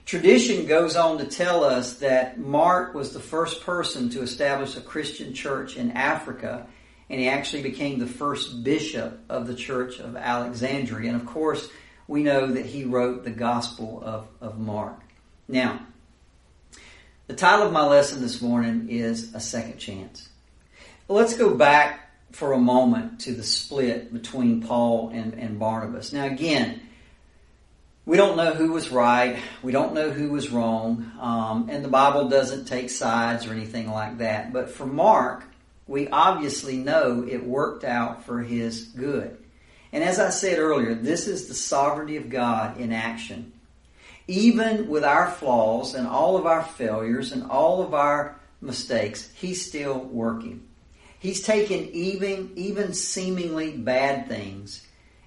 Tradition 0.05 0.65
goes 0.65 0.95
on 0.95 1.19
to 1.19 1.25
tell 1.25 1.63
us 1.63 1.99
that 1.99 2.39
Mark 2.39 2.95
was 2.95 3.13
the 3.13 3.19
first 3.19 3.63
person 3.63 4.09
to 4.09 4.23
establish 4.23 4.75
a 4.75 4.81
Christian 4.81 5.33
church 5.33 5.77
in 5.77 5.91
Africa 5.91 6.67
and 7.09 7.19
he 7.19 7.27
actually 7.27 7.63
became 7.63 7.99
the 7.99 8.07
first 8.07 8.63
bishop 8.63 9.19
of 9.29 9.47
the 9.47 9.55
Church 9.55 9.99
of 9.99 10.15
Alexandria. 10.15 11.11
And 11.11 11.19
of 11.19 11.25
course, 11.25 11.69
we 12.07 12.23
know 12.23 12.47
that 12.47 12.65
he 12.65 12.85
wrote 12.85 13.23
the 13.23 13.31
Gospel 13.31 14.01
of, 14.03 14.27
of 14.41 14.59
Mark. 14.59 14.99
Now, 15.47 15.79
the 17.29 17.35
title 17.35 17.67
of 17.67 17.71
my 17.71 17.85
lesson 17.85 18.23
this 18.23 18.41
morning 18.41 18.87
is 18.89 19.35
A 19.35 19.39
Second 19.39 19.77
Chance. 19.77 20.27
Let's 21.07 21.37
go 21.37 21.53
back 21.53 22.09
for 22.31 22.53
a 22.53 22.57
moment 22.57 23.19
to 23.21 23.33
the 23.33 23.43
split 23.43 24.11
between 24.11 24.63
Paul 24.63 25.11
and, 25.13 25.35
and 25.35 25.59
Barnabas. 25.59 26.11
Now, 26.11 26.25
again, 26.25 26.81
we 28.07 28.17
don't 28.17 28.35
know 28.35 28.55
who 28.55 28.71
was 28.71 28.89
right. 28.89 29.37
We 29.61 29.71
don't 29.71 29.93
know 29.93 30.09
who 30.09 30.31
was 30.31 30.49
wrong. 30.49 31.11
Um, 31.19 31.69
and 31.69 31.85
the 31.85 31.89
Bible 31.89 32.29
doesn't 32.29 32.65
take 32.65 32.89
sides 32.89 33.45
or 33.45 33.51
anything 33.51 33.91
like 33.91 34.17
that. 34.17 34.51
But 34.51 34.71
for 34.71 34.87
Mark, 34.87 35.43
we 35.85 36.07
obviously 36.07 36.77
know 36.77 37.23
it 37.29 37.45
worked 37.45 37.83
out 37.83 38.25
for 38.25 38.39
his 38.39 38.85
good. 38.85 39.37
And 39.91 40.03
as 40.03 40.19
I 40.19 40.31
said 40.31 40.57
earlier, 40.57 40.95
this 40.95 41.27
is 41.27 41.47
the 41.47 41.53
sovereignty 41.53 42.17
of 42.17 42.31
God 42.31 42.79
in 42.79 42.91
action. 42.91 43.53
Even 44.29 44.89
with 44.89 45.03
our 45.03 45.31
flaws 45.31 45.95
and 45.95 46.07
all 46.07 46.37
of 46.37 46.45
our 46.45 46.61
failures 46.61 47.31
and 47.31 47.49
all 47.49 47.81
of 47.81 47.95
our 47.95 48.39
mistakes, 48.61 49.31
He's 49.33 49.65
still 49.65 49.97
working. 49.97 50.67
He's 51.17 51.41
taken 51.41 51.89
even, 51.93 52.51
even 52.55 52.93
seemingly 52.93 53.75
bad 53.75 54.27
things 54.27 54.85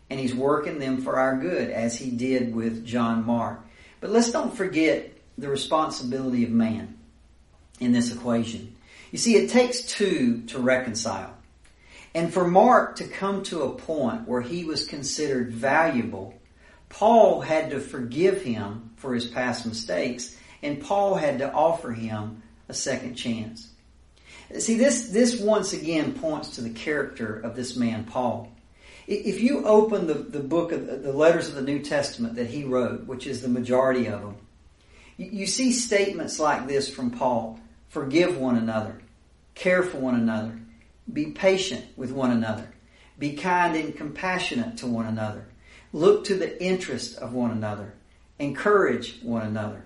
and 0.08 0.20
He's 0.20 0.32
working 0.32 0.78
them 0.78 1.02
for 1.02 1.18
our 1.18 1.36
good 1.36 1.68
as 1.70 1.98
He 1.98 2.12
did 2.12 2.54
with 2.54 2.86
John 2.86 3.26
Mark. 3.26 3.66
But 4.00 4.10
let's 4.10 4.30
don't 4.30 4.56
forget 4.56 5.10
the 5.36 5.48
responsibility 5.48 6.44
of 6.44 6.50
man 6.50 6.96
in 7.80 7.90
this 7.90 8.14
equation. 8.14 8.76
You 9.10 9.18
see, 9.18 9.34
it 9.34 9.50
takes 9.50 9.82
two 9.82 10.42
to 10.42 10.60
reconcile. 10.60 11.34
And 12.14 12.32
for 12.32 12.46
Mark 12.46 12.94
to 12.96 13.04
come 13.08 13.42
to 13.44 13.62
a 13.62 13.74
point 13.74 14.28
where 14.28 14.42
he 14.42 14.64
was 14.64 14.86
considered 14.86 15.50
valuable, 15.50 16.34
Paul 16.88 17.40
had 17.40 17.70
to 17.70 17.80
forgive 17.80 18.42
him 18.42 18.90
for 19.02 19.14
his 19.14 19.26
past 19.26 19.66
mistakes, 19.66 20.36
and 20.62 20.80
Paul 20.80 21.16
had 21.16 21.38
to 21.40 21.52
offer 21.52 21.90
him 21.90 22.42
a 22.68 22.74
second 22.74 23.16
chance. 23.16 23.68
See, 24.58 24.76
this, 24.76 25.08
this 25.08 25.40
once 25.40 25.72
again 25.72 26.14
points 26.14 26.50
to 26.50 26.60
the 26.60 26.70
character 26.70 27.40
of 27.40 27.56
this 27.56 27.76
man, 27.76 28.04
Paul. 28.04 28.52
If 29.08 29.40
you 29.40 29.66
open 29.66 30.06
the, 30.06 30.14
the 30.14 30.40
book 30.40 30.70
of 30.70 31.02
the 31.02 31.12
letters 31.12 31.48
of 31.48 31.56
the 31.56 31.62
New 31.62 31.80
Testament 31.80 32.36
that 32.36 32.46
he 32.46 32.62
wrote, 32.62 33.06
which 33.06 33.26
is 33.26 33.42
the 33.42 33.48
majority 33.48 34.06
of 34.06 34.20
them, 34.20 34.36
you, 35.16 35.46
see 35.46 35.72
statements 35.72 36.38
like 36.38 36.68
this 36.68 36.88
from 36.88 37.10
Paul. 37.10 37.58
Forgive 37.88 38.38
one 38.38 38.56
another. 38.56 39.00
Care 39.54 39.82
for 39.82 39.98
one 39.98 40.14
another. 40.14 40.58
Be 41.12 41.26
patient 41.26 41.84
with 41.96 42.12
one 42.12 42.30
another. 42.30 42.72
Be 43.18 43.34
kind 43.34 43.76
and 43.76 43.96
compassionate 43.96 44.78
to 44.78 44.86
one 44.86 45.06
another. 45.06 45.46
Look 45.92 46.24
to 46.24 46.34
the 46.34 46.62
interest 46.62 47.18
of 47.18 47.34
one 47.34 47.50
another. 47.50 47.94
Encourage 48.42 49.20
one 49.22 49.46
another. 49.46 49.85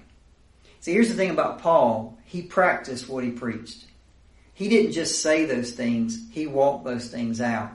See, 0.81 0.93
here's 0.93 1.11
the 1.11 1.15
thing 1.15 1.31
about 1.31 1.61
Paul. 1.61 2.17
He 2.25 2.41
practiced 2.41 3.07
what 3.07 3.23
he 3.23 3.31
preached. 3.31 3.85
He 4.55 4.71
didn't 4.71 4.93
just 4.93 5.21
say 5.21 5.45
those 5.45 5.73
things, 5.73 6.19
he 6.31 6.47
walked 6.47 6.87
those 6.87 7.09
things 7.09 7.43
out. 7.43 7.73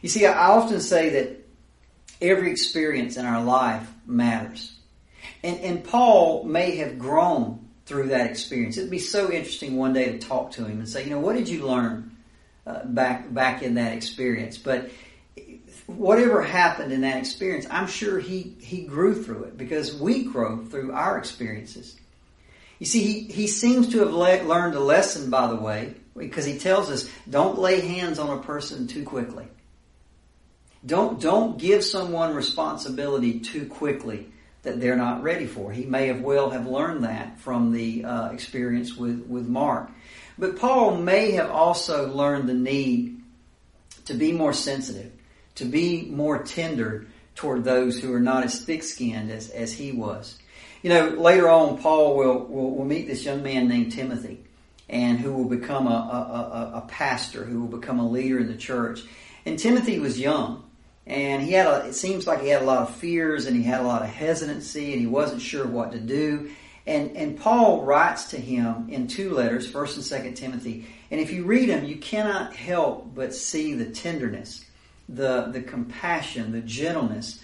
You 0.00 0.08
see, 0.08 0.26
I 0.26 0.48
often 0.48 0.80
say 0.80 1.10
that 1.10 1.46
every 2.20 2.50
experience 2.50 3.16
in 3.16 3.24
our 3.24 3.44
life 3.44 3.88
matters. 4.04 4.74
And, 5.44 5.60
and 5.60 5.84
Paul 5.84 6.42
may 6.42 6.76
have 6.78 6.98
grown 6.98 7.64
through 7.86 8.08
that 8.08 8.28
experience. 8.28 8.76
It'd 8.76 8.90
be 8.90 8.98
so 8.98 9.30
interesting 9.30 9.76
one 9.76 9.92
day 9.92 10.10
to 10.10 10.18
talk 10.18 10.50
to 10.52 10.64
him 10.64 10.80
and 10.80 10.88
say, 10.88 11.04
you 11.04 11.10
know, 11.10 11.20
what 11.20 11.36
did 11.36 11.48
you 11.48 11.64
learn 11.64 12.16
uh, 12.66 12.84
back 12.86 13.32
back 13.32 13.62
in 13.62 13.74
that 13.74 13.92
experience? 13.92 14.58
But 14.58 14.90
whatever 15.96 16.42
happened 16.42 16.92
in 16.92 17.02
that 17.02 17.18
experience, 17.18 17.66
I'm 17.70 17.86
sure 17.86 18.18
he 18.18 18.56
he 18.60 18.82
grew 18.82 19.22
through 19.22 19.44
it 19.44 19.56
because 19.56 19.94
we 19.94 20.24
grow 20.24 20.64
through 20.64 20.92
our 20.92 21.18
experiences. 21.18 21.96
You 22.78 22.86
see, 22.86 23.02
he, 23.04 23.20
he 23.32 23.46
seems 23.46 23.90
to 23.90 24.00
have 24.00 24.12
le- 24.12 24.42
learned 24.42 24.74
a 24.74 24.80
lesson, 24.80 25.30
by 25.30 25.46
the 25.46 25.56
way, 25.56 25.94
because 26.16 26.44
he 26.44 26.58
tells 26.58 26.90
us 26.90 27.08
don't 27.30 27.58
lay 27.58 27.80
hands 27.80 28.18
on 28.18 28.36
a 28.36 28.42
person 28.42 28.88
too 28.88 29.04
quickly. 29.04 29.46
Don't 30.84 31.20
don't 31.20 31.58
give 31.58 31.84
someone 31.84 32.34
responsibility 32.34 33.38
too 33.40 33.66
quickly 33.66 34.32
that 34.62 34.80
they're 34.80 34.96
not 34.96 35.22
ready 35.22 35.46
for. 35.46 35.72
He 35.72 35.84
may 35.84 36.06
have 36.08 36.20
well 36.20 36.50
have 36.50 36.66
learned 36.66 37.04
that 37.04 37.40
from 37.40 37.72
the 37.72 38.04
uh, 38.04 38.30
experience 38.30 38.96
with, 38.96 39.26
with 39.26 39.46
Mark. 39.48 39.90
But 40.38 40.58
Paul 40.58 40.96
may 40.96 41.32
have 41.32 41.50
also 41.50 42.08
learned 42.08 42.48
the 42.48 42.54
need 42.54 43.20
to 44.06 44.14
be 44.14 44.32
more 44.32 44.52
sensitive, 44.52 45.12
to 45.56 45.64
be 45.64 46.06
more 46.10 46.42
tender 46.42 47.06
toward 47.34 47.64
those 47.64 48.00
who 48.00 48.12
are 48.12 48.20
not 48.20 48.44
as 48.44 48.64
thick-skinned 48.64 49.30
as, 49.30 49.48
as 49.50 49.72
he 49.72 49.92
was. 49.92 50.38
You 50.82 50.90
know, 50.90 51.08
later 51.10 51.48
on, 51.48 51.78
Paul 51.78 52.16
will, 52.16 52.38
will, 52.46 52.76
will 52.76 52.84
meet 52.84 53.06
this 53.06 53.24
young 53.24 53.42
man 53.42 53.68
named 53.68 53.92
Timothy 53.92 54.44
and 54.88 55.18
who 55.18 55.32
will 55.32 55.48
become 55.48 55.86
a, 55.86 55.90
a, 55.90 56.76
a, 56.76 56.78
a 56.78 56.80
pastor, 56.88 57.44
who 57.44 57.60
will 57.60 57.78
become 57.78 57.98
a 57.98 58.08
leader 58.08 58.38
in 58.38 58.48
the 58.48 58.56
church. 58.56 59.00
And 59.46 59.58
Timothy 59.58 59.98
was 59.98 60.18
young. 60.18 60.64
and 61.06 61.42
he 61.42 61.52
had 61.52 61.66
a, 61.66 61.86
it 61.86 61.94
seems 61.94 62.26
like 62.26 62.42
he 62.42 62.48
had 62.48 62.62
a 62.62 62.66
lot 62.66 62.82
of 62.82 62.94
fears 62.96 63.46
and 63.46 63.56
he 63.56 63.62
had 63.62 63.80
a 63.80 63.84
lot 63.84 64.02
of 64.02 64.08
hesitancy 64.08 64.92
and 64.92 65.00
he 65.00 65.06
wasn't 65.06 65.40
sure 65.40 65.66
what 65.66 65.92
to 65.92 66.00
do. 66.00 66.50
And, 66.86 67.16
and 67.16 67.38
Paul 67.38 67.82
writes 67.82 68.30
to 68.30 68.36
him 68.36 68.88
in 68.90 69.06
two 69.06 69.30
letters, 69.30 69.70
1st 69.70 70.12
and 70.12 70.24
2nd 70.24 70.36
Timothy. 70.36 70.86
And 71.10 71.20
if 71.20 71.32
you 71.32 71.44
read 71.44 71.68
them, 71.68 71.84
you 71.84 71.96
cannot 71.96 72.54
help 72.54 73.14
but 73.14 73.34
see 73.34 73.74
the 73.74 73.86
tenderness, 73.86 74.64
the, 75.14 75.48
the 75.52 75.62
compassion, 75.62 76.52
the 76.52 76.60
gentleness 76.60 77.40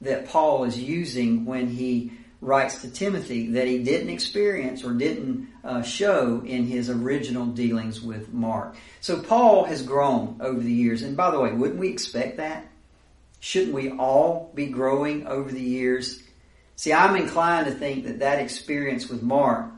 that 0.00 0.28
Paul 0.28 0.64
is 0.64 0.78
using 0.78 1.44
when 1.44 1.68
he 1.68 2.12
writes 2.40 2.82
to 2.82 2.90
Timothy 2.90 3.50
that 3.52 3.66
he 3.66 3.82
didn't 3.82 4.10
experience 4.10 4.84
or 4.84 4.92
didn't 4.92 5.48
uh, 5.64 5.82
show 5.82 6.42
in 6.44 6.66
his 6.66 6.90
original 6.90 7.46
dealings 7.46 8.00
with 8.00 8.32
Mark. 8.32 8.76
So 9.00 9.20
Paul 9.20 9.64
has 9.64 9.82
grown 9.82 10.36
over 10.40 10.60
the 10.60 10.72
years. 10.72 11.02
And 11.02 11.16
by 11.16 11.30
the 11.30 11.40
way, 11.40 11.52
wouldn't 11.52 11.78
we 11.78 11.88
expect 11.88 12.36
that? 12.36 12.66
Shouldn't 13.40 13.72
we 13.72 13.90
all 13.90 14.52
be 14.54 14.66
growing 14.66 15.26
over 15.26 15.50
the 15.50 15.62
years? 15.62 16.22
See, 16.76 16.92
I'm 16.92 17.16
inclined 17.16 17.66
to 17.66 17.72
think 17.72 18.04
that 18.04 18.18
that 18.18 18.38
experience 18.38 19.08
with 19.08 19.22
Mark 19.22 19.70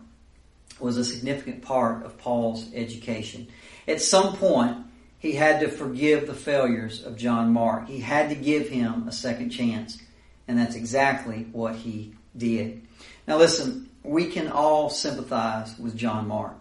was 0.81 0.97
a 0.97 1.05
significant 1.05 1.63
part 1.63 2.05
of 2.05 2.19
Paul's 2.19 2.67
education. 2.75 3.49
At 3.87 4.01
some 4.03 4.37
point, 4.37 4.79
he 5.19 5.33
had 5.33 5.61
to 5.61 5.69
forgive 5.69 6.27
the 6.27 6.35
failures 6.35 7.05
of 7.05 7.17
John 7.17 7.53
Mark. 7.53 7.89
He 7.89 8.01
had 8.01 8.29
to 8.31 8.35
give 8.35 8.69
him 8.69 9.09
a 9.09 9.13
second 9.13 9.51
chance. 9.51 9.99
And 10.47 10.59
that's 10.59 10.77
exactly 10.77 11.47
what 11.53 11.75
he 11.75 12.15
did. 12.37 12.83
Now 13.27 13.37
listen, 13.37 13.91
we 14.03 14.27
can 14.27 14.49
all 14.49 14.89
sympathize 14.89 15.77
with 15.79 15.97
John 15.97 16.29
Mark. 16.29 16.55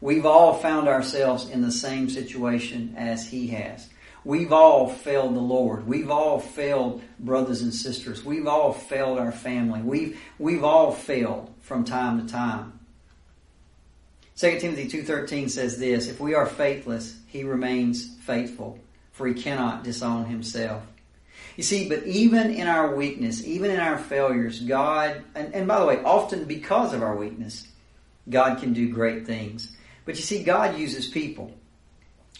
We've 0.00 0.26
all 0.26 0.54
found 0.54 0.88
ourselves 0.88 1.48
in 1.48 1.62
the 1.62 1.72
same 1.72 2.10
situation 2.10 2.94
as 2.98 3.26
he 3.26 3.46
has. 3.48 3.88
We've 4.24 4.52
all 4.52 4.88
failed 4.88 5.34
the 5.34 5.40
Lord. 5.40 5.86
We've 5.86 6.10
all 6.10 6.40
failed 6.40 7.02
brothers 7.18 7.62
and 7.62 7.72
sisters. 7.72 8.24
We've 8.24 8.46
all 8.46 8.72
failed 8.72 9.18
our 9.18 9.32
family. 9.32 9.82
We've, 9.82 10.20
we've 10.38 10.64
all 10.64 10.92
failed 10.92 11.54
from 11.60 11.84
time 11.84 12.26
to 12.26 12.30
time. 12.30 12.80
2 14.36 14.58
Timothy 14.58 14.88
2.13 14.88 15.48
says 15.48 15.78
this, 15.78 16.08
If 16.08 16.20
we 16.20 16.34
are 16.34 16.46
faithless, 16.46 17.16
he 17.26 17.44
remains 17.44 18.16
faithful, 18.16 18.78
for 19.12 19.28
he 19.28 19.34
cannot 19.34 19.84
disown 19.84 20.26
himself. 20.26 20.82
You 21.56 21.62
see, 21.62 21.88
but 21.88 22.04
even 22.04 22.52
in 22.52 22.66
our 22.66 22.96
weakness, 22.96 23.46
even 23.46 23.70
in 23.70 23.78
our 23.78 23.96
failures, 23.96 24.60
God, 24.60 25.22
and, 25.36 25.54
and 25.54 25.68
by 25.68 25.78
the 25.78 25.86
way, 25.86 26.02
often 26.02 26.46
because 26.46 26.92
of 26.92 27.02
our 27.02 27.16
weakness, 27.16 27.68
God 28.28 28.58
can 28.58 28.72
do 28.72 28.92
great 28.92 29.24
things. 29.24 29.76
But 30.04 30.16
you 30.16 30.22
see, 30.22 30.42
God 30.42 30.78
uses 30.78 31.06
people, 31.06 31.52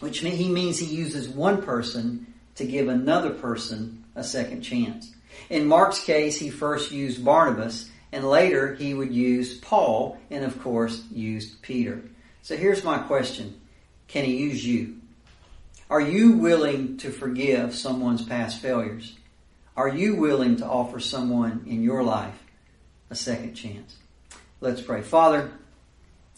which 0.00 0.18
He 0.18 0.48
means 0.48 0.78
He 0.80 0.86
uses 0.86 1.28
one 1.28 1.62
person 1.62 2.26
to 2.56 2.66
give 2.66 2.88
another 2.88 3.30
person 3.30 4.04
a 4.16 4.24
second 4.24 4.62
chance. 4.62 5.12
In 5.48 5.66
Mark's 5.66 6.02
case, 6.02 6.36
He 6.36 6.50
first 6.50 6.90
used 6.90 7.24
Barnabas, 7.24 7.90
and 8.14 8.30
later 8.30 8.76
He 8.76 8.94
would 8.94 9.12
use 9.12 9.58
Paul, 9.58 10.16
and 10.30 10.44
of 10.44 10.62
course, 10.62 11.02
used 11.10 11.60
Peter. 11.62 12.00
So 12.42 12.56
here's 12.56 12.84
my 12.84 12.98
question. 12.98 13.60
Can 14.06 14.24
He 14.24 14.36
use 14.36 14.64
you? 14.64 14.98
Are 15.90 16.00
you 16.00 16.32
willing 16.32 16.96
to 16.98 17.10
forgive 17.10 17.74
someone's 17.74 18.22
past 18.22 18.62
failures? 18.62 19.16
Are 19.76 19.88
you 19.88 20.14
willing 20.14 20.56
to 20.56 20.64
offer 20.64 21.00
someone 21.00 21.64
in 21.66 21.82
your 21.82 22.04
life 22.04 22.40
a 23.10 23.16
second 23.16 23.54
chance? 23.54 23.96
Let's 24.60 24.80
pray. 24.80 25.02
Father, 25.02 25.50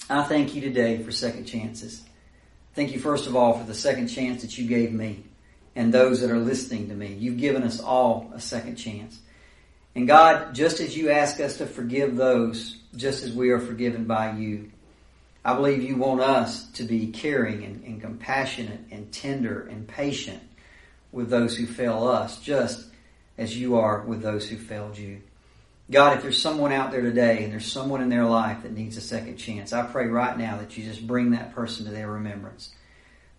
I 0.08 0.22
thank 0.22 0.54
you 0.54 0.62
today 0.62 1.02
for 1.02 1.12
second 1.12 1.44
chances. 1.44 2.02
Thank 2.74 2.92
you, 2.92 2.98
first 2.98 3.26
of 3.26 3.36
all, 3.36 3.58
for 3.58 3.64
the 3.64 3.74
second 3.74 4.08
chance 4.08 4.40
that 4.40 4.56
you 4.56 4.66
gave 4.66 4.92
me 4.92 5.24
and 5.74 5.92
those 5.92 6.22
that 6.22 6.30
are 6.30 6.38
listening 6.38 6.88
to 6.88 6.94
me. 6.94 7.12
You've 7.12 7.36
given 7.36 7.62
us 7.62 7.80
all 7.80 8.32
a 8.34 8.40
second 8.40 8.76
chance. 8.76 9.18
And 9.96 10.06
God, 10.06 10.54
just 10.54 10.80
as 10.80 10.94
you 10.94 11.08
ask 11.08 11.40
us 11.40 11.56
to 11.56 11.64
forgive 11.64 12.16
those, 12.16 12.76
just 12.96 13.24
as 13.24 13.32
we 13.32 13.48
are 13.48 13.58
forgiven 13.58 14.04
by 14.04 14.32
you, 14.32 14.70
I 15.42 15.54
believe 15.54 15.82
you 15.82 15.96
want 15.96 16.20
us 16.20 16.70
to 16.72 16.84
be 16.84 17.06
caring 17.06 17.64
and, 17.64 17.82
and, 17.82 17.98
compassionate 18.02 18.80
and 18.90 19.10
tender 19.10 19.62
and 19.62 19.88
patient 19.88 20.42
with 21.12 21.30
those 21.30 21.56
who 21.56 21.64
fail 21.64 22.06
us, 22.06 22.38
just 22.40 22.88
as 23.38 23.56
you 23.56 23.78
are 23.78 24.02
with 24.02 24.20
those 24.20 24.46
who 24.46 24.58
failed 24.58 24.98
you. 24.98 25.22
God, 25.90 26.14
if 26.18 26.22
there's 26.22 26.42
someone 26.42 26.72
out 26.72 26.90
there 26.90 27.00
today 27.00 27.42
and 27.44 27.50
there's 27.50 27.72
someone 27.72 28.02
in 28.02 28.10
their 28.10 28.26
life 28.26 28.64
that 28.64 28.72
needs 28.72 28.98
a 28.98 29.00
second 29.00 29.38
chance, 29.38 29.72
I 29.72 29.86
pray 29.86 30.08
right 30.08 30.36
now 30.36 30.58
that 30.58 30.76
you 30.76 30.84
just 30.84 31.06
bring 31.06 31.30
that 31.30 31.54
person 31.54 31.86
to 31.86 31.90
their 31.90 32.10
remembrance. 32.10 32.74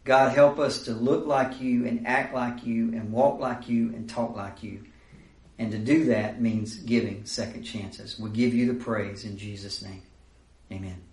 God, 0.05 0.33
help 0.33 0.57
us 0.57 0.85
to 0.85 0.93
look 0.93 1.27
like 1.27 1.61
you 1.61 1.85
and 1.85 2.07
act 2.07 2.33
like 2.33 2.65
you 2.65 2.93
and 2.93 3.11
walk 3.11 3.39
like 3.39 3.69
you 3.69 3.89
and 3.89 4.09
talk 4.09 4.35
like 4.35 4.63
you. 4.63 4.86
And 5.59 5.71
to 5.71 5.77
do 5.77 6.05
that 6.05 6.41
means 6.41 6.75
giving 6.75 7.25
second 7.25 7.63
chances. 7.63 8.19
We 8.19 8.29
give 8.29 8.53
you 8.53 8.67
the 8.67 8.79
praise 8.83 9.25
in 9.25 9.37
Jesus' 9.37 9.81
name. 9.81 10.03
Amen. 10.71 11.06